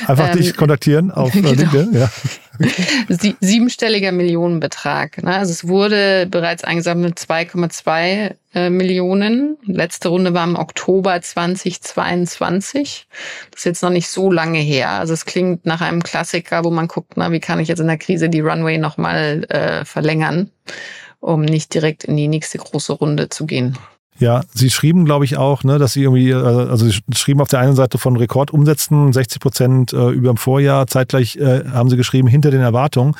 Einfach 0.06 0.30
ähm, 0.30 0.38
dich 0.38 0.56
kontaktieren 0.56 1.10
auf 1.12 1.32
genau. 1.32 1.50
LinkedIn. 1.50 1.92
Ja. 1.92 2.10
Sie, 3.08 3.36
siebenstelliger 3.40 4.12
Millionenbetrag. 4.12 5.22
Ne? 5.22 5.34
Also 5.34 5.52
es 5.52 5.66
wurde 5.66 6.26
bereits 6.30 6.64
eingesammelt 6.64 7.18
2,2 7.18 8.34
äh, 8.54 8.70
Millionen. 8.70 9.56
Letzte 9.64 10.10
Runde 10.10 10.34
war 10.34 10.44
im 10.44 10.56
Oktober 10.56 11.20
2022. 11.20 13.08
Das 13.50 13.60
ist 13.60 13.64
jetzt 13.64 13.82
noch 13.82 13.90
nicht 13.90 14.08
so 14.08 14.30
lange 14.30 14.58
her. 14.58 14.90
Also 14.90 15.14
es 15.14 15.24
klingt 15.24 15.64
nach 15.64 15.80
einem 15.80 16.02
Klassiker, 16.02 16.64
wo 16.64 16.70
man 16.70 16.88
guckt, 16.88 17.14
na, 17.16 17.32
wie 17.32 17.40
kann 17.40 17.58
ich 17.58 17.68
jetzt 17.68 17.80
in 17.80 17.86
der 17.86 17.98
Krise 17.98 18.28
die 18.28 18.40
Runway 18.40 18.78
nochmal 18.78 19.44
äh, 19.48 19.84
verlängern, 19.84 20.50
um 21.20 21.42
nicht 21.42 21.72
direkt 21.74 22.04
in 22.04 22.16
die 22.16 22.28
nächste 22.28 22.58
große 22.58 22.92
Runde 22.92 23.30
zu 23.30 23.46
gehen. 23.46 23.78
Ja, 24.22 24.42
Sie 24.54 24.70
schrieben, 24.70 25.04
glaube 25.04 25.24
ich, 25.24 25.36
auch, 25.36 25.64
ne, 25.64 25.80
dass 25.80 25.94
Sie 25.94 26.02
irgendwie, 26.02 26.30
äh, 26.30 26.34
also 26.36 26.88
Sie 26.88 27.00
schrieben 27.12 27.40
auf 27.40 27.48
der 27.48 27.58
einen 27.58 27.74
Seite 27.74 27.98
von 27.98 28.16
Rekordumsätzen, 28.16 29.12
60 29.12 29.40
Prozent 29.40 29.92
äh, 29.92 30.10
über 30.10 30.32
dem 30.32 30.36
Vorjahr, 30.36 30.86
zeitgleich 30.86 31.36
äh, 31.36 31.64
haben 31.68 31.90
Sie 31.90 31.96
geschrieben, 31.96 32.28
hinter 32.28 32.52
den 32.52 32.60
Erwartungen. 32.60 33.16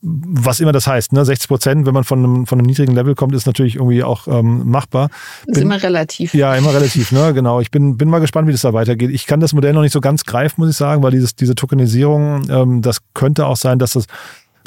Was 0.00 0.60
immer 0.60 0.72
das 0.72 0.86
heißt, 0.86 1.12
ne, 1.12 1.26
60 1.26 1.48
Prozent, 1.48 1.86
wenn 1.86 1.92
man 1.92 2.04
von 2.04 2.20
einem, 2.20 2.46
von 2.46 2.58
einem 2.58 2.64
niedrigen 2.64 2.94
Level 2.94 3.14
kommt, 3.14 3.34
ist 3.34 3.46
natürlich 3.46 3.74
irgendwie 3.74 4.02
auch 4.02 4.26
ähm, 4.26 4.70
machbar. 4.70 5.10
Bin, 5.44 5.54
ist 5.54 5.60
immer 5.60 5.82
relativ. 5.82 6.32
Ja, 6.32 6.54
immer 6.54 6.72
relativ, 6.72 7.12
ne, 7.12 7.34
genau. 7.34 7.60
Ich 7.60 7.70
bin, 7.70 7.98
bin 7.98 8.08
mal 8.08 8.20
gespannt, 8.20 8.48
wie 8.48 8.52
das 8.52 8.62
da 8.62 8.72
weitergeht. 8.72 9.10
Ich 9.10 9.26
kann 9.26 9.40
das 9.40 9.52
Modell 9.52 9.74
noch 9.74 9.82
nicht 9.82 9.92
so 9.92 10.00
ganz 10.00 10.24
greifen, 10.24 10.62
muss 10.62 10.70
ich 10.70 10.76
sagen, 10.76 11.02
weil 11.02 11.10
dieses, 11.10 11.36
diese 11.36 11.56
Tokenisierung, 11.56 12.48
ähm, 12.48 12.80
das 12.80 13.00
könnte 13.12 13.44
auch 13.44 13.56
sein, 13.56 13.78
dass 13.78 13.92
das 13.92 14.06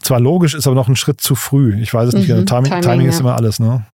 zwar 0.03 0.19
logisch 0.19 0.53
ist, 0.53 0.67
aber 0.67 0.75
noch 0.75 0.87
ein 0.87 0.95
Schritt 0.95 1.21
zu 1.21 1.33
früh. 1.33 1.81
Ich 1.81 1.91
weiß 1.91 2.09
es 2.09 2.13
nicht. 2.13 2.29
Mhm, 2.29 2.45
Timing, 2.45 2.65
Timing, 2.65 2.81
Timing 2.81 3.07
ist 3.07 3.15
ja. 3.15 3.21
immer 3.21 3.35
alles, 3.35 3.59
ne? 3.59 3.87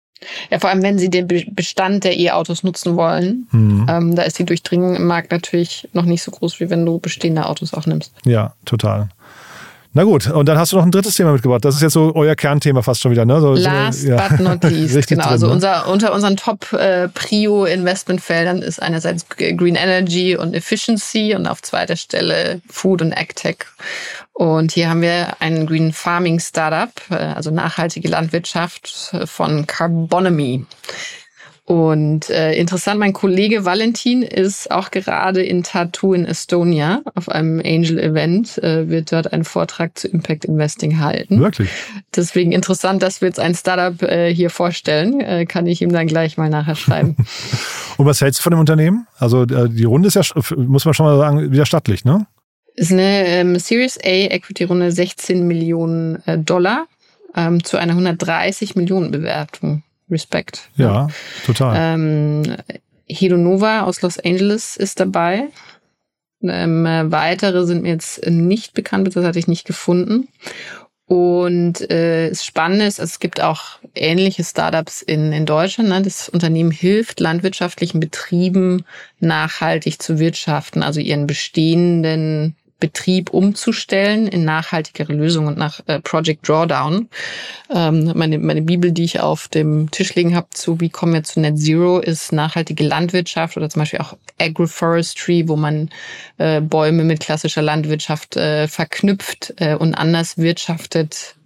Ja, 0.49 0.59
vor 0.59 0.69
allem, 0.69 0.83
wenn 0.83 0.97
Sie 0.97 1.09
den 1.09 1.27
Bestand 1.27 2.03
der 2.03 2.17
E-Autos 2.17 2.63
nutzen 2.63 2.95
wollen, 2.95 3.47
mhm. 3.51 3.85
ähm, 3.89 4.15
da 4.15 4.23
ist 4.23 4.39
die 4.39 4.45
Durchdringung 4.45 4.95
im 4.95 5.05
Markt 5.05 5.31
natürlich 5.31 5.87
noch 5.93 6.05
nicht 6.05 6.23
so 6.23 6.31
groß, 6.31 6.59
wie 6.59 6.69
wenn 6.69 6.85
du 6.85 6.99
bestehende 6.99 7.45
Autos 7.45 7.73
auch 7.73 7.85
nimmst. 7.85 8.13
Ja, 8.25 8.53
total. 8.65 9.09
Na 9.97 10.03
gut, 10.03 10.29
und 10.29 10.47
dann 10.47 10.59
hast 10.59 10.73
du 10.73 10.75
noch 10.75 10.83
ein 10.83 10.91
drittes 10.91 11.15
Thema 11.15 11.31
mitgebracht. 11.31 11.65
Das 11.65 11.73
ist 11.73 11.81
jetzt 11.81 11.93
so 11.93 12.13
euer 12.13 12.35
Kernthema 12.35 12.83
fast 12.83 13.01
schon 13.01 13.11
wieder, 13.11 13.25
ne? 13.25 13.41
So, 13.41 13.55
Last 13.55 14.03
so, 14.03 14.09
ja. 14.09 14.27
but 14.27 14.39
not 14.39 14.63
least. 14.65 15.07
genau. 15.07 15.23
Drin, 15.23 15.31
also 15.31 15.47
ne? 15.47 15.53
unser, 15.53 15.87
unter 15.87 16.13
unseren 16.13 16.37
Top-Prio-Investmentfeldern 16.37 18.61
ist 18.61 18.79
einerseits 18.79 19.27
Green 19.27 19.73
Energy 19.73 20.37
und 20.37 20.53
Efficiency 20.53 21.33
und 21.35 21.47
auf 21.47 21.63
zweiter 21.63 21.95
Stelle 21.95 22.61
Food 22.69 23.01
und 23.01 23.11
AgTech. 23.11 23.65
Und 24.37 24.71
hier 24.71 24.87
haben 24.87 25.01
wir 25.01 25.41
ein 25.41 25.65
Green 25.65 25.91
Farming 25.91 26.39
Startup, 26.39 26.91
äh, 27.09 27.15
also 27.15 27.49
nachhaltige 27.49 28.07
Landwirtschaft 28.07 29.15
von 29.25 29.65
Carbonomy. 29.65 30.63
Und 31.65 32.29
äh, 32.29 32.53
interessant, 32.53 32.99
mein 32.99 33.13
Kollege 33.13 33.65
Valentin 33.65 34.21
ist 34.21 34.69
auch 34.69 34.91
gerade 34.91 35.41
in 35.41 35.63
Tattoo 35.63 36.13
in 36.13 36.25
Estonia 36.25 37.01
auf 37.15 37.29
einem 37.29 37.59
Angel-Event, 37.59 38.59
äh, 38.59 38.87
wird 38.87 39.11
dort 39.11 39.33
einen 39.33 39.43
Vortrag 39.43 39.97
zu 39.97 40.07
Impact 40.07 40.45
Investing 40.45 40.99
halten. 40.99 41.39
Wirklich? 41.39 41.69
Deswegen 42.15 42.51
interessant, 42.51 43.01
dass 43.01 43.21
wir 43.21 43.27
jetzt 43.27 43.39
ein 43.39 43.55
Startup 43.55 44.01
äh, 44.03 44.31
hier 44.31 44.51
vorstellen. 44.51 45.19
Äh, 45.19 45.47
kann 45.47 45.65
ich 45.65 45.81
ihm 45.81 45.91
dann 45.91 46.05
gleich 46.05 46.37
mal 46.37 46.49
nachher 46.49 46.75
schreiben. 46.75 47.15
Und 47.97 48.05
was 48.05 48.21
hältst 48.21 48.39
du 48.39 48.43
von 48.43 48.51
dem 48.51 48.59
Unternehmen? 48.59 49.07
Also 49.17 49.41
äh, 49.41 49.67
die 49.67 49.85
Runde 49.85 50.09
ist 50.09 50.13
ja, 50.13 50.21
muss 50.55 50.85
man 50.85 50.93
schon 50.93 51.07
mal 51.07 51.17
sagen, 51.17 51.51
wieder 51.51 51.65
stattlich, 51.65 52.05
ne? 52.05 52.27
Ist 52.77 52.91
eine 52.91 53.25
ähm, 53.25 53.57
Series 53.57 53.97
A 53.97 54.07
Equity-Runde 54.07 54.91
16 54.91 55.45
Millionen 55.45 56.25
äh, 56.27 56.37
Dollar 56.37 56.85
ähm, 57.35 57.63
zu 57.63 57.77
einer 57.77 57.93
130 57.93 58.75
Millionen 58.75 59.11
Bewertung. 59.11 59.83
Respekt. 60.09 60.69
Ja, 60.75 60.85
ja. 60.85 61.07
total. 61.45 61.75
Ähm, 61.75 62.55
Hedonova 63.09 63.81
aus 63.81 64.01
Los 64.01 64.19
Angeles 64.19 64.77
ist 64.77 64.99
dabei. 64.99 65.47
Ähm, 66.41 66.85
weitere 66.85 67.65
sind 67.65 67.81
mir 67.81 67.89
jetzt 67.89 68.25
nicht 68.25 68.73
bekannt, 68.73 69.13
das 69.13 69.25
hatte 69.25 69.39
ich 69.39 69.47
nicht 69.47 69.65
gefunden. 69.65 70.29
Und 71.07 71.89
äh, 71.89 72.29
das 72.29 72.45
Spannende 72.45 72.85
ist, 72.85 72.99
also 72.99 73.11
es 73.11 73.19
gibt 73.19 73.41
auch 73.41 73.79
ähnliche 73.95 74.43
Startups 74.43 75.01
in, 75.01 75.31
in 75.31 75.45
Deutschland. 75.45 75.89
Ne? 75.89 76.01
Das 76.01 76.29
Unternehmen 76.29 76.71
hilft 76.71 77.21
landwirtschaftlichen 77.21 77.99
Betrieben 77.99 78.85
nachhaltig 79.19 80.01
zu 80.01 80.19
wirtschaften, 80.19 80.83
also 80.83 80.99
ihren 80.99 81.25
bestehenden 81.25 82.55
Betrieb 82.79 83.31
umzustellen 83.31 84.27
in 84.27 84.45
nachhaltigere 84.45 85.13
Lösungen 85.13 85.47
und 85.47 85.57
nach 85.57 85.79
äh, 85.87 85.99
Project 85.99 86.47
Drawdown. 86.47 87.09
Ähm, 87.73 88.11
meine, 88.15 88.37
meine 88.37 88.61
Bibel, 88.61 88.91
die 88.91 89.03
ich 89.03 89.19
auf 89.19 89.47
dem 89.47 89.89
Tisch 89.91 90.13
liegen 90.15 90.35
habe, 90.35 90.47
zu 90.51 90.79
wie 90.79 90.89
kommen 90.89 91.13
wir 91.13 91.23
zu 91.23 91.39
Net 91.39 91.57
Zero, 91.57 91.99
ist 91.99 92.31
nachhaltige 92.31 92.83
Landwirtschaft 92.83 93.57
oder 93.57 93.69
zum 93.69 93.81
Beispiel 93.81 93.99
auch 93.99 94.15
Agroforestry, 94.39 95.47
wo 95.47 95.55
man 95.55 95.89
äh, 96.37 96.61
Bäume 96.61 97.03
mit 97.03 97.19
klassischer 97.21 97.61
Landwirtschaft 97.61 98.37
äh, 98.37 98.67
verknüpft 98.67 99.55
und 99.79 99.95
anders 99.95 100.37
wirtschaftet 100.37 101.36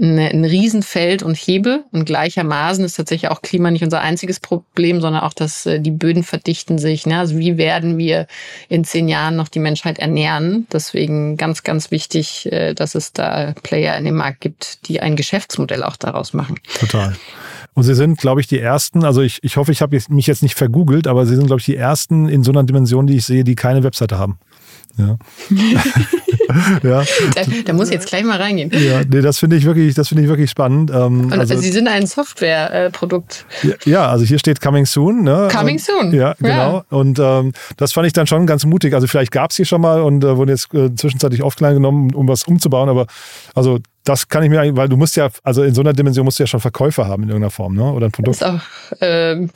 ein 0.00 0.44
Riesenfeld 0.44 1.22
und 1.22 1.36
Hebel 1.36 1.84
und 1.92 2.04
gleichermaßen 2.04 2.84
ist 2.84 2.96
tatsächlich 2.96 3.30
auch 3.30 3.42
Klima 3.42 3.70
nicht 3.70 3.84
unser 3.84 4.00
einziges 4.00 4.40
Problem, 4.40 5.00
sondern 5.00 5.22
auch, 5.22 5.32
dass 5.32 5.66
äh, 5.66 5.78
die 5.78 5.92
Böden 5.92 6.24
verdichten 6.24 6.78
sich. 6.78 7.06
Ne? 7.06 7.18
Also 7.18 7.38
wie 7.38 7.58
werden 7.58 7.96
wir 7.96 8.26
in 8.68 8.84
zehn 8.84 9.08
Jahren 9.08 9.36
noch 9.36 9.48
die 9.48 9.60
Menschheit 9.60 10.00
ernähren? 10.00 10.66
Deswegen 10.72 11.36
ganz, 11.36 11.62
ganz 11.62 11.92
wichtig, 11.92 12.50
äh, 12.50 12.74
dass 12.74 12.96
es 12.96 13.12
da 13.12 13.54
Player 13.62 13.96
in 13.96 14.04
dem 14.04 14.16
Markt 14.16 14.40
gibt, 14.40 14.88
die 14.88 15.00
ein 15.00 15.14
Geschäftsmodell 15.14 15.84
auch 15.84 15.96
daraus 15.96 16.32
machen. 16.32 16.58
Total. 16.80 17.14
Und 17.74 17.82
Sie 17.82 17.94
sind, 17.94 18.18
glaube 18.18 18.40
ich, 18.40 18.46
die 18.46 18.60
ersten, 18.60 19.04
also 19.04 19.20
ich, 19.20 19.40
ich 19.42 19.56
hoffe, 19.56 19.72
ich 19.72 19.82
habe 19.82 19.98
mich 20.08 20.26
jetzt 20.26 20.42
nicht 20.42 20.56
vergoogelt, 20.56 21.06
aber 21.06 21.26
Sie 21.26 21.34
sind, 21.34 21.46
glaube 21.46 21.60
ich, 21.60 21.66
die 21.66 21.76
ersten 21.76 22.28
in 22.28 22.44
so 22.44 22.52
einer 22.52 22.62
Dimension, 22.62 23.06
die 23.06 23.16
ich 23.16 23.26
sehe, 23.26 23.44
die 23.44 23.56
keine 23.56 23.82
Webseite 23.82 24.18
haben. 24.18 24.38
Ja. 24.96 25.16
ja. 26.82 27.04
Da, 27.34 27.42
da, 27.64 27.72
muss 27.72 27.88
ich 27.88 27.94
jetzt 27.94 28.06
gleich 28.06 28.22
mal 28.22 28.40
reingehen. 28.40 28.70
Ja, 28.72 29.02
nee, 29.02 29.22
das 29.22 29.38
finde 29.38 29.56
ich 29.56 29.64
wirklich, 29.64 29.94
das 29.94 30.08
finde 30.08 30.22
ich 30.22 30.28
wirklich 30.28 30.50
spannend. 30.50 30.90
Ähm, 30.94 31.32
also, 31.32 31.56
Sie 31.58 31.72
sind 31.72 31.88
ein 31.88 32.06
Softwareprodukt. 32.06 33.44
Ja, 33.62 33.74
ja, 33.84 34.08
also 34.08 34.24
hier 34.24 34.38
steht 34.38 34.60
Coming 34.60 34.86
Soon. 34.86 35.22
Ne? 35.22 35.48
Coming 35.50 35.80
Soon. 35.80 36.12
Ja, 36.12 36.34
genau. 36.38 36.76
Ja. 36.76 36.84
Und 36.90 37.18
ähm, 37.18 37.52
das 37.76 37.92
fand 37.92 38.06
ich 38.06 38.12
dann 38.12 38.28
schon 38.28 38.46
ganz 38.46 38.64
mutig. 38.64 38.94
Also 38.94 39.08
vielleicht 39.08 39.32
gab 39.32 39.50
es 39.50 39.56
hier 39.56 39.66
schon 39.66 39.80
mal 39.80 40.00
und 40.00 40.22
äh, 40.22 40.36
wurden 40.36 40.50
jetzt 40.50 40.72
äh, 40.74 40.94
zwischenzeitlich 40.94 41.42
offline 41.42 41.74
genommen, 41.74 42.14
um 42.14 42.28
was 42.28 42.44
umzubauen. 42.44 42.88
Aber 42.88 43.06
also 43.54 43.80
das 44.04 44.28
kann 44.28 44.42
ich 44.42 44.50
mir 44.50 44.60
eigentlich, 44.60 44.76
weil 44.76 44.88
du 44.88 44.96
musst 44.96 45.16
ja, 45.16 45.30
also 45.42 45.62
in 45.62 45.74
so 45.74 45.80
einer 45.80 45.92
Dimension 45.92 46.24
musst 46.24 46.38
du 46.38 46.42
ja 46.42 46.46
schon 46.46 46.60
Verkäufer 46.60 47.06
haben 47.06 47.22
in 47.24 47.30
irgendeiner 47.30 47.50
Form, 47.50 47.74
ne? 47.74 47.90
Oder 47.90 48.06
ein 48.06 48.12
Produkt. 48.12 48.42
Das 48.42 48.54
ist 48.54 49.00
auch 49.00 49.02
äh, 49.02 49.46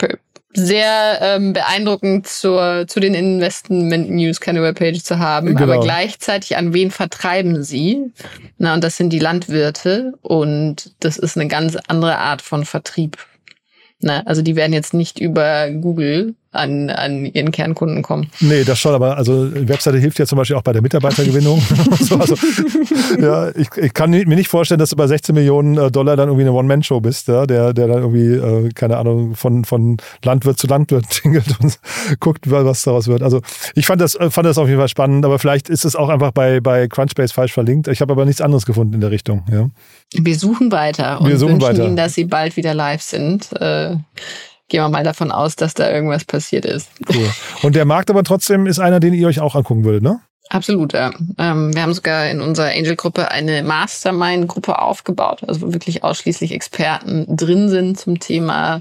sehr 0.55 1.19
ähm, 1.21 1.53
beeindruckend 1.53 2.27
zur, 2.27 2.87
zu 2.89 3.01
den 3.01 3.15
Investment 3.15 4.11
News 4.11 4.41
keine 4.41 4.63
Webpage 4.63 5.03
zu 5.03 5.19
haben, 5.19 5.49
genau. 5.49 5.73
aber 5.73 5.81
gleichzeitig 5.81 6.57
an 6.57 6.73
wen 6.73 6.91
vertreiben 6.91 7.63
sie? 7.63 8.13
Na, 8.57 8.75
und 8.75 8.83
das 8.83 8.97
sind 8.97 9.11
die 9.11 9.19
Landwirte 9.19 10.15
und 10.23 10.95
das 11.01 11.19
ist 11.19 11.37
eine 11.37 11.49
ganz 11.49 11.77
andere 11.87 12.19
Art 12.19 12.41
von 12.41 12.65
Vertrieb. 12.65 13.19
Na, 14.01 14.23
also 14.27 14.43
die 14.43 14.57
werden 14.57 14.73
jetzt 14.73 14.95
nicht 14.95 15.19
über 15.19 15.71
Google 15.71 16.35
an, 16.59 16.91
an 16.91 17.25
ihren 17.25 17.51
Kernkunden 17.51 18.03
kommen. 18.03 18.31
Nee, 18.41 18.65
das 18.65 18.79
schon, 18.79 18.95
aber 18.95 19.17
also 19.17 19.51
Webseite 19.53 19.99
hilft 19.99 20.19
ja 20.19 20.27
zum 20.27 20.37
Beispiel 20.37 20.57
auch 20.57 20.63
bei 20.63 20.73
der 20.73 20.83
Mitarbeitergewinnung. 20.83 21.63
so, 22.01 22.17
also, 22.17 22.35
ja, 23.21 23.49
ich, 23.55 23.69
ich 23.77 23.95
kann 23.95 24.11
mir 24.11 24.25
nicht 24.27 24.49
vorstellen, 24.49 24.79
dass 24.79 24.91
du 24.91 24.97
bei 24.97 25.07
16 25.07 25.35
Millionen 25.35 25.79
äh, 25.79 25.91
Dollar 25.91 26.17
dann 26.17 26.29
irgendwie 26.29 26.45
eine 26.45 26.53
One-Man-Show 26.53 27.01
bist, 27.01 27.29
ja, 27.29 27.47
der, 27.47 27.73
der 27.73 27.87
dann 27.87 27.99
irgendwie, 27.99 28.35
äh, 28.35 28.71
keine 28.75 28.97
Ahnung, 28.97 29.35
von, 29.35 29.65
von 29.65 29.97
Landwirt 30.25 30.59
zu 30.59 30.67
Landwirt 30.67 31.09
tingelt 31.11 31.47
und 31.61 31.79
guckt, 32.21 32.51
was 32.51 32.83
daraus 32.83 33.09
wird. 33.09 33.23
Also 33.23 33.41
ich 33.75 33.87
fand 33.87 34.01
das, 34.01 34.19
fand 34.31 34.47
das 34.47 34.59
auf 34.59 34.69
jeden 34.69 34.81
Fall 34.81 34.89
spannend, 34.89 35.25
aber 35.25 35.39
vielleicht 35.39 35.69
ist 35.69 35.85
es 35.85 35.97
auch 35.97 36.09
einfach 36.09 36.33
bei, 36.33 36.61
bei 36.61 36.89
Crunchbase 36.89 37.33
falsch 37.33 37.53
verlinkt. 37.53 37.89
Ich 37.89 38.01
habe 38.01 38.13
aber 38.13 38.25
nichts 38.25 38.41
anderes 38.41 38.67
gefunden 38.67 38.95
in 38.95 39.01
der 39.01 39.11
Richtung. 39.11 39.45
Ja. 39.51 39.71
Wir 40.15 40.37
suchen 40.37 40.73
weiter 40.73 41.21
und 41.21 41.29
Wir 41.29 41.39
suchen 41.39 41.55
wünschen 41.55 41.69
weiter. 41.69 41.87
Ihnen, 41.87 41.97
dass 41.97 42.15
Sie 42.15 42.25
bald 42.25 42.57
wieder 42.57 42.75
live 42.75 43.03
sind. 43.03 43.53
Äh, 43.61 43.97
gehen 44.69 44.83
wir 44.83 44.89
mal 44.89 45.05
davon 45.05 45.31
aus, 45.31 45.57
dass 45.57 45.75
da 45.75 45.91
irgendwas 45.91 46.25
passiert 46.25 46.65
ist. 46.65 46.89
Cool. 47.13 47.31
Und 47.63 47.77
der 47.77 47.85
Markt 47.85 48.11
aber 48.11 48.23
trotzdem 48.25 48.67
ist 48.67 48.79
einer, 48.79 49.01
den 49.01 49.15
ihr 49.15 49.27
euch 49.27 49.41
auch 49.41 49.55
angucken 49.55 49.85
würdet, 49.85 50.03
ne? 50.03 50.21
Absolut, 50.51 50.95
ja. 50.95 51.11
Ähm, 51.37 51.75
wir 51.75 51.83
haben 51.83 51.93
sogar 51.93 52.31
in 52.31 52.41
unserer 52.41 52.69
Angel-Gruppe 52.69 53.31
eine 53.31 53.63
Mastermind-Gruppe 53.63 54.81
aufgebaut, 54.81 55.43
also 55.47 55.61
wo 55.61 55.73
wirklich 55.75 56.05
ausschließlich 56.05 56.53
Experten 56.53 57.27
drin 57.29 57.69
sind 57.69 58.01
zum 58.01 58.19
Thema, 58.19 58.81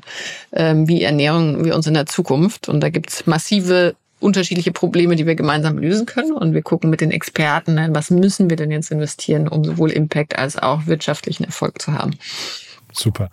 ähm, 0.53 0.87
wie 0.87 1.03
Ernährung 1.03 1.65
wir 1.65 1.75
uns 1.75 1.87
in 1.87 1.93
der 1.93 2.05
Zukunft. 2.05 2.69
Und 2.69 2.79
da 2.79 2.89
gibt's 2.89 3.25
massive 3.27 3.95
unterschiedliche 4.19 4.71
Probleme, 4.71 5.15
die 5.15 5.25
wir 5.25 5.35
gemeinsam 5.35 5.77
lösen 5.77 6.05
können. 6.05 6.31
Und 6.31 6.53
wir 6.53 6.61
gucken 6.61 6.89
mit 6.89 7.01
den 7.01 7.11
Experten, 7.11 7.75
ne, 7.75 7.89
was 7.91 8.09
müssen 8.09 8.49
wir 8.49 8.57
denn 8.57 8.71
jetzt 8.71 8.91
investieren, 8.91 9.47
um 9.47 9.63
sowohl 9.63 9.91
Impact 9.91 10.39
als 10.39 10.57
auch 10.57 10.87
wirtschaftlichen 10.87 11.43
Erfolg 11.43 11.81
zu 11.81 11.93
haben. 11.93 12.11
Super. 12.97 13.29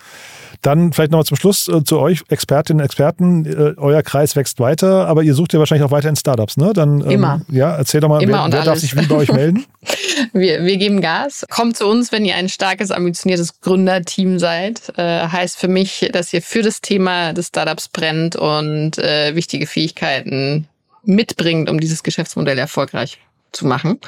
Dann 0.62 0.92
vielleicht 0.92 1.10
nochmal 1.10 1.24
zum 1.24 1.36
Schluss 1.36 1.68
äh, 1.68 1.84
zu 1.84 1.98
euch, 1.98 2.22
Expertinnen 2.28 2.80
und 2.80 2.84
Experten. 2.84 3.44
Äh, 3.46 3.74
euer 3.76 4.02
Kreis 4.02 4.36
wächst 4.36 4.60
weiter, 4.60 5.06
aber 5.06 5.22
ihr 5.22 5.34
sucht 5.34 5.52
ja 5.52 5.58
wahrscheinlich 5.58 5.84
auch 5.84 5.90
weiter 5.90 6.08
in 6.08 6.16
Startups, 6.16 6.56
ne? 6.56 6.72
Dann, 6.72 7.00
ähm, 7.00 7.10
Immer. 7.10 7.40
Ja, 7.50 7.76
erzähl 7.76 8.00
doch 8.00 8.08
mal, 8.08 8.22
Immer 8.22 8.44
wer, 8.44 8.52
wer 8.52 8.64
darf 8.64 8.78
sich 8.78 8.96
wie 8.96 9.06
bei 9.06 9.14
euch 9.14 9.32
melden? 9.32 9.64
wir, 10.32 10.64
wir 10.64 10.76
geben 10.76 11.00
Gas. 11.00 11.46
Kommt 11.50 11.76
zu 11.76 11.86
uns, 11.86 12.12
wenn 12.12 12.24
ihr 12.24 12.36
ein 12.36 12.48
starkes, 12.48 12.90
ambitioniertes 12.90 13.60
Gründerteam 13.60 14.38
seid. 14.38 14.92
Äh, 14.96 15.28
heißt 15.28 15.58
für 15.58 15.68
mich, 15.68 16.08
dass 16.12 16.32
ihr 16.32 16.42
für 16.42 16.62
das 16.62 16.80
Thema 16.80 17.32
des 17.32 17.48
Startups 17.48 17.88
brennt 17.88 18.36
und 18.36 18.98
äh, 18.98 19.34
wichtige 19.34 19.66
Fähigkeiten 19.66 20.68
mitbringt, 21.04 21.68
um 21.68 21.80
dieses 21.80 22.02
Geschäftsmodell 22.02 22.58
erfolgreich 22.58 23.18
zu 23.54 23.66
machen. 23.66 23.98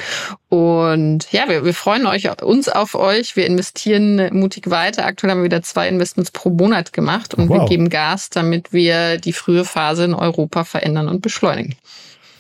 Und 0.48 1.30
ja, 1.32 1.48
wir, 1.48 1.64
wir 1.64 1.74
freuen 1.74 2.06
euch, 2.06 2.28
uns 2.42 2.68
auf 2.68 2.94
euch. 2.94 3.36
Wir 3.36 3.46
investieren 3.46 4.28
mutig 4.32 4.70
weiter. 4.70 5.06
Aktuell 5.06 5.30
haben 5.30 5.38
wir 5.38 5.44
wieder 5.44 5.62
zwei 5.62 5.88
Investments 5.88 6.30
pro 6.30 6.50
Monat 6.50 6.92
gemacht 6.92 7.34
und 7.34 7.48
wow. 7.48 7.60
wir 7.60 7.68
geben 7.68 7.88
Gas, 7.88 8.30
damit 8.30 8.72
wir 8.72 9.18
die 9.18 9.32
frühe 9.32 9.64
Phase 9.64 10.04
in 10.04 10.14
Europa 10.14 10.64
verändern 10.64 11.08
und 11.08 11.22
beschleunigen. 11.22 11.76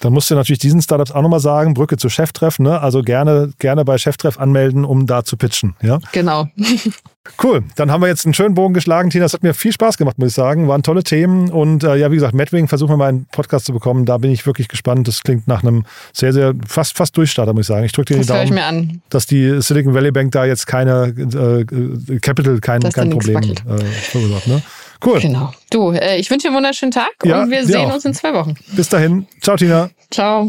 Dann 0.00 0.12
musst 0.12 0.30
du 0.30 0.34
natürlich 0.34 0.58
diesen 0.58 0.82
Startups 0.82 1.10
auch 1.10 1.22
nochmal 1.22 1.40
sagen, 1.40 1.74
Brücke 1.74 1.96
zu 1.96 2.10
Cheftreff, 2.10 2.58
ne? 2.58 2.80
Also 2.80 3.02
gerne, 3.02 3.52
gerne 3.58 3.84
bei 3.84 3.96
Cheftreff 3.96 4.38
anmelden, 4.38 4.84
um 4.84 5.06
da 5.06 5.24
zu 5.24 5.36
pitchen. 5.36 5.74
Ja? 5.82 5.98
Genau. 6.12 6.48
Cool, 7.42 7.64
dann 7.76 7.90
haben 7.90 8.00
wir 8.00 8.08
jetzt 8.08 8.24
einen 8.24 8.34
schönen 8.34 8.54
Bogen 8.54 8.74
geschlagen. 8.74 9.10
Tina, 9.10 9.24
es 9.24 9.32
hat 9.32 9.42
mir 9.42 9.54
viel 9.54 9.72
Spaß 9.72 9.98
gemacht, 9.98 10.18
muss 10.18 10.28
ich 10.28 10.34
sagen. 10.34 10.68
Waren 10.68 10.82
tolle 10.82 11.02
Themen 11.02 11.50
und 11.50 11.84
äh, 11.84 11.96
ja, 11.96 12.10
wie 12.10 12.14
gesagt, 12.16 12.34
Madwing 12.34 12.68
versuchen 12.68 12.92
wir 12.92 12.96
mal 12.96 13.08
einen 13.08 13.26
Podcast 13.26 13.66
zu 13.66 13.72
bekommen. 13.72 14.04
Da 14.06 14.18
bin 14.18 14.30
ich 14.30 14.46
wirklich 14.46 14.68
gespannt. 14.68 15.06
Das 15.08 15.22
klingt 15.22 15.46
nach 15.48 15.62
einem 15.62 15.84
sehr, 16.12 16.32
sehr, 16.32 16.54
fast, 16.66 16.96
fast 16.96 17.16
Durchstarter, 17.16 17.52
muss 17.52 17.62
ich 17.62 17.66
sagen. 17.68 17.84
Ich 17.84 17.92
drücke 17.92 18.14
dir 18.14 18.18
Das 18.18 18.26
die 18.26 18.32
höre 18.32 18.42
ich 18.44 18.48
Daumen, 18.50 18.54
mir 18.58 18.64
an. 18.66 19.02
dass 19.10 19.26
die 19.26 19.60
Silicon 19.60 19.94
Valley 19.94 20.10
Bank 20.12 20.32
da 20.32 20.44
jetzt 20.44 20.66
keine 20.66 21.14
äh, 21.16 21.60
äh, 21.60 22.18
Capital, 22.20 22.58
kein, 22.60 22.80
Dass 22.80 22.94
kein 22.94 23.10
Problem 23.10 23.42
äh, 23.42 23.84
verursacht. 23.84 24.46
Ne? 24.46 24.62
Cool, 25.04 25.20
Genau. 25.20 25.52
Du, 25.70 25.92
äh, 25.92 26.16
ich 26.18 26.30
wünsche 26.30 26.44
dir 26.44 26.48
einen 26.50 26.56
wunderschönen 26.56 26.92
Tag 26.92 27.10
Ja, 27.24 27.42
und 27.42 27.50
wir 27.50 27.64
sehen 27.66 27.90
auch. 27.90 27.94
uns 27.94 28.04
in 28.04 28.14
zwei 28.14 28.32
Wochen. 28.34 28.54
bis 28.72 28.88
dahin. 28.88 29.26
Ciao, 29.42 29.56
Tina. 29.56 29.90
Ciao. 30.10 30.48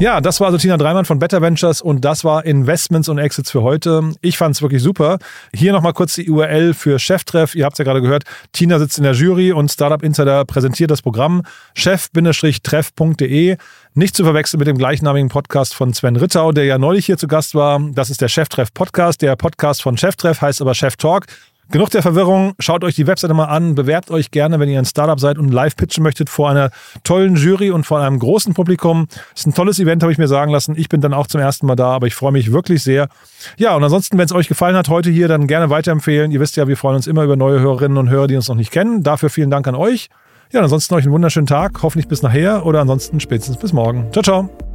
Ja, 0.00 0.22
das 0.22 0.40
war 0.40 0.46
also 0.46 0.56
Tina 0.56 0.78
Dreimann 0.78 1.04
von 1.04 1.18
Better 1.18 1.42
Ventures 1.42 1.82
und 1.82 2.06
das 2.06 2.24
war 2.24 2.46
Investments 2.46 3.10
und 3.10 3.18
Exits 3.18 3.50
für 3.50 3.60
heute. 3.60 4.14
Ich 4.22 4.38
fand 4.38 4.54
es 4.56 4.62
wirklich 4.62 4.82
super. 4.82 5.18
Hier 5.52 5.72
nochmal 5.72 5.92
kurz 5.92 6.14
die 6.14 6.30
URL 6.30 6.72
für 6.72 6.98
Cheftreff. 6.98 7.54
Ihr 7.54 7.66
habt 7.66 7.74
es 7.74 7.80
ja 7.80 7.84
gerade 7.84 8.00
gehört. 8.00 8.24
Tina 8.52 8.78
sitzt 8.78 8.96
in 8.96 9.04
der 9.04 9.12
Jury 9.12 9.52
und 9.52 9.70
Startup 9.70 10.02
Insider 10.02 10.46
präsentiert 10.46 10.90
das 10.90 11.02
Programm 11.02 11.42
chef-treff.de. 11.74 13.58
Nicht 13.92 14.16
zu 14.16 14.24
verwechseln 14.24 14.60
mit 14.60 14.68
dem 14.68 14.78
gleichnamigen 14.78 15.28
Podcast 15.28 15.74
von 15.74 15.92
Sven 15.92 16.16
Rittau, 16.16 16.52
der 16.52 16.64
ja 16.64 16.78
neulich 16.78 17.04
hier 17.04 17.18
zu 17.18 17.28
Gast 17.28 17.54
war. 17.54 17.78
Das 17.92 18.08
ist 18.08 18.22
der 18.22 18.28
Cheftreff 18.28 18.72
Podcast. 18.72 19.20
Der 19.20 19.36
Podcast 19.36 19.82
von 19.82 19.98
Cheftreff 19.98 20.40
heißt 20.40 20.62
aber 20.62 20.72
Chef 20.72 20.96
Talk. 20.96 21.26
Genug 21.70 21.90
der 21.90 22.02
Verwirrung. 22.02 22.54
Schaut 22.58 22.82
euch 22.82 22.96
die 22.96 23.06
Webseite 23.06 23.32
mal 23.32 23.44
an. 23.44 23.76
Bewerbt 23.76 24.10
euch 24.10 24.32
gerne, 24.32 24.58
wenn 24.58 24.68
ihr 24.68 24.78
ein 24.78 24.84
Startup 24.84 25.18
seid 25.20 25.38
und 25.38 25.50
live 25.50 25.76
pitchen 25.76 26.02
möchtet 26.02 26.28
vor 26.28 26.50
einer 26.50 26.70
tollen 27.04 27.36
Jury 27.36 27.70
und 27.70 27.84
vor 27.84 28.00
einem 28.00 28.18
großen 28.18 28.54
Publikum. 28.54 29.06
Ist 29.36 29.46
ein 29.46 29.54
tolles 29.54 29.78
Event, 29.78 30.02
habe 30.02 30.10
ich 30.10 30.18
mir 30.18 30.26
sagen 30.26 30.50
lassen. 30.50 30.74
Ich 30.76 30.88
bin 30.88 31.00
dann 31.00 31.14
auch 31.14 31.28
zum 31.28 31.40
ersten 31.40 31.66
Mal 31.66 31.76
da, 31.76 31.92
aber 31.92 32.08
ich 32.08 32.14
freue 32.14 32.32
mich 32.32 32.52
wirklich 32.52 32.82
sehr. 32.82 33.08
Ja, 33.56 33.76
und 33.76 33.84
ansonsten, 33.84 34.18
wenn 34.18 34.24
es 34.24 34.32
euch 34.32 34.48
gefallen 34.48 34.76
hat 34.76 34.88
heute 34.88 35.10
hier, 35.10 35.28
dann 35.28 35.46
gerne 35.46 35.70
weiterempfehlen. 35.70 36.32
Ihr 36.32 36.40
wisst 36.40 36.56
ja, 36.56 36.66
wir 36.66 36.76
freuen 36.76 36.96
uns 36.96 37.06
immer 37.06 37.22
über 37.22 37.36
neue 37.36 37.60
Hörerinnen 37.60 37.98
und 37.98 38.10
Hörer, 38.10 38.26
die 38.26 38.36
uns 38.36 38.48
noch 38.48 38.56
nicht 38.56 38.72
kennen. 38.72 39.04
Dafür 39.04 39.30
vielen 39.30 39.50
Dank 39.50 39.68
an 39.68 39.76
euch. 39.76 40.08
Ja, 40.52 40.62
ansonsten 40.62 40.94
euch 40.94 41.04
einen 41.04 41.12
wunderschönen 41.12 41.46
Tag. 41.46 41.82
Hoffentlich 41.82 42.08
bis 42.08 42.22
nachher 42.22 42.66
oder 42.66 42.80
ansonsten 42.80 43.20
spätestens 43.20 43.56
bis 43.58 43.72
morgen. 43.72 44.08
Ciao, 44.12 44.22
ciao. 44.24 44.69